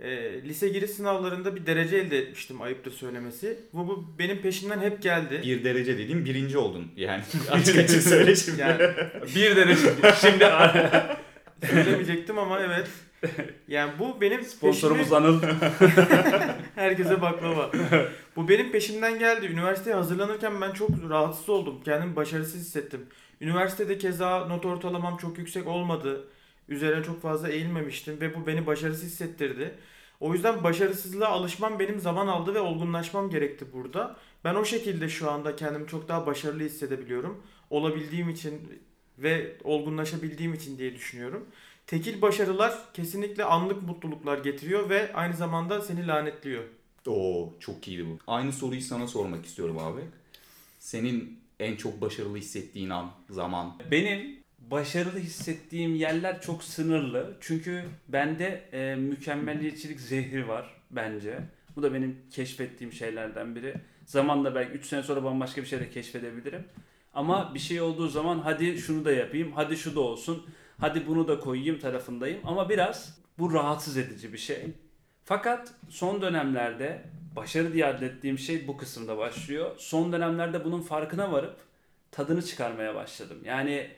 [0.00, 3.58] e, lise giriş sınavlarında bir derece elde etmiştim ayıptır söylemesi.
[3.72, 5.40] Bu, bu benim peşimden hep geldi.
[5.44, 7.22] Bir derece dediğim birinci oldun yani.
[7.50, 8.60] açık açık söyle şimdi.
[8.60, 8.82] Yani
[9.36, 9.88] bir derece.
[10.20, 10.46] Şimdi
[11.72, 12.88] söylemeyecektim ama evet.
[13.68, 15.42] Yani bu benim sponsorumuz peşimi- Anıl.
[16.74, 17.70] Herkese baklava.
[18.36, 19.46] Bu benim peşimden geldi.
[19.46, 21.80] Üniversiteye hazırlanırken ben çok rahatsız oldum.
[21.84, 23.00] Kendimi başarısız hissettim.
[23.40, 26.24] Üniversitede keza not ortalamam çok yüksek olmadı.
[26.68, 29.74] Üzerine çok fazla eğilmemiştim ve bu beni başarısız hissettirdi.
[30.20, 34.16] O yüzden başarısızlığa alışmam benim zaman aldı ve olgunlaşmam gerekti burada.
[34.44, 37.42] Ben o şekilde şu anda kendimi çok daha başarılı hissedebiliyorum.
[37.70, 38.60] Olabildiğim için
[39.18, 41.46] ve olgunlaşabildiğim için diye düşünüyorum.
[41.86, 46.64] Tekil başarılar kesinlikle anlık mutluluklar getiriyor ve aynı zamanda seni lanetliyor.
[47.06, 48.18] Oo çok iyiydi bu.
[48.26, 50.00] Aynı soruyu sana sormak istiyorum abi.
[50.78, 53.78] Senin en çok başarılı hissettiğin an, zaman.
[53.90, 54.35] Benim
[54.70, 57.36] başarılı hissettiğim yerler çok sınırlı.
[57.40, 61.38] Çünkü bende e, mükemmeliyetçilik zehri var bence.
[61.76, 63.74] Bu da benim keşfettiğim şeylerden biri.
[64.06, 66.64] Zamanla belki 3 sene sonra bambaşka bir şey de keşfedebilirim.
[67.14, 70.46] Ama bir şey olduğu zaman hadi şunu da yapayım, hadi şu da olsun,
[70.80, 72.40] hadi bunu da koyayım tarafındayım.
[72.44, 74.66] Ama biraz bu rahatsız edici bir şey.
[75.24, 77.02] Fakat son dönemlerde
[77.36, 79.70] başarı diye adlettiğim şey bu kısımda başlıyor.
[79.78, 81.56] Son dönemlerde bunun farkına varıp
[82.10, 83.38] tadını çıkarmaya başladım.
[83.44, 83.90] Yani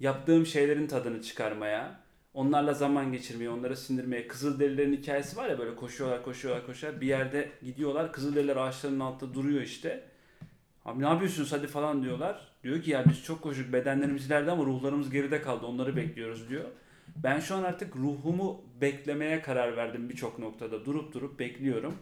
[0.00, 2.00] yaptığım şeylerin tadını çıkarmaya,
[2.34, 4.28] onlarla zaman geçirmeye, onları sindirmeye.
[4.28, 7.00] Kızılderililerin hikayesi var ya böyle koşuyorlar, koşuyorlar, koşuyorlar.
[7.00, 8.12] Bir yerde gidiyorlar.
[8.12, 10.02] Kızılderililer ağaçların altında duruyor işte.
[10.84, 12.48] Abi ne yapıyorsunuz hadi falan diyorlar.
[12.62, 15.66] Diyor ki ya biz çok koştuk bedenlerimiz ileride ama ruhlarımız geride kaldı.
[15.66, 16.64] Onları bekliyoruz diyor.
[17.16, 20.84] Ben şu an artık ruhumu beklemeye karar verdim birçok noktada.
[20.84, 21.94] Durup durup bekliyorum.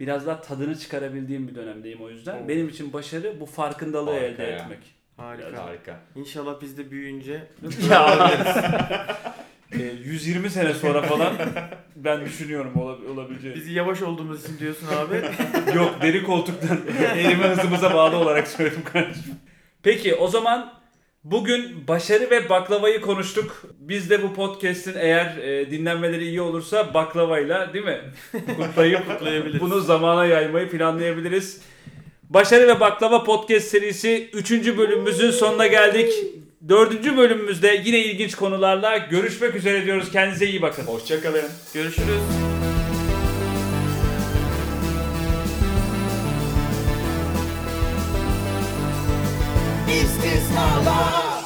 [0.00, 2.48] Biraz daha tadını çıkarabildiğim bir dönemdeyim o yüzden.
[2.48, 4.58] Benim için başarı bu farkındalığı Harika elde ya.
[4.58, 4.99] etmek.
[5.20, 5.64] Harika.
[5.64, 6.00] Harika.
[6.16, 7.46] İnşallah biz de büyüyünce
[7.90, 8.30] Ya
[9.72, 11.32] e, 120 sene sonra falan
[11.96, 13.56] ben düşünüyorum ola- olabileceğini.
[13.56, 15.22] Bizi yavaş olduğumuz için diyorsun abi.
[15.76, 16.78] Yok deri koltuktan
[17.16, 19.34] erime hızımıza bağlı olarak söyledim kardeşim.
[19.82, 20.72] Peki o zaman
[21.24, 23.62] bugün başarı ve baklavayı konuştuk.
[23.78, 28.00] Biz de bu podcast'in eğer e, dinlenmeleri iyi olursa baklavayla değil mi?
[28.56, 29.60] Kutlayıp Kutlayabiliriz.
[29.60, 31.62] bunu zamana yaymayı planlayabiliriz.
[32.30, 34.50] Başarı ve Baklava Podcast serisi 3.
[34.50, 36.12] bölümümüzün sonuna geldik.
[36.68, 37.16] 4.
[37.16, 40.12] bölümümüzde yine ilginç konularla görüşmek üzere diyoruz.
[40.12, 40.84] Kendinize iyi bakın.
[40.84, 41.44] Hoşçakalın.
[41.74, 42.20] Görüşürüz.
[49.88, 51.39] İstisnalar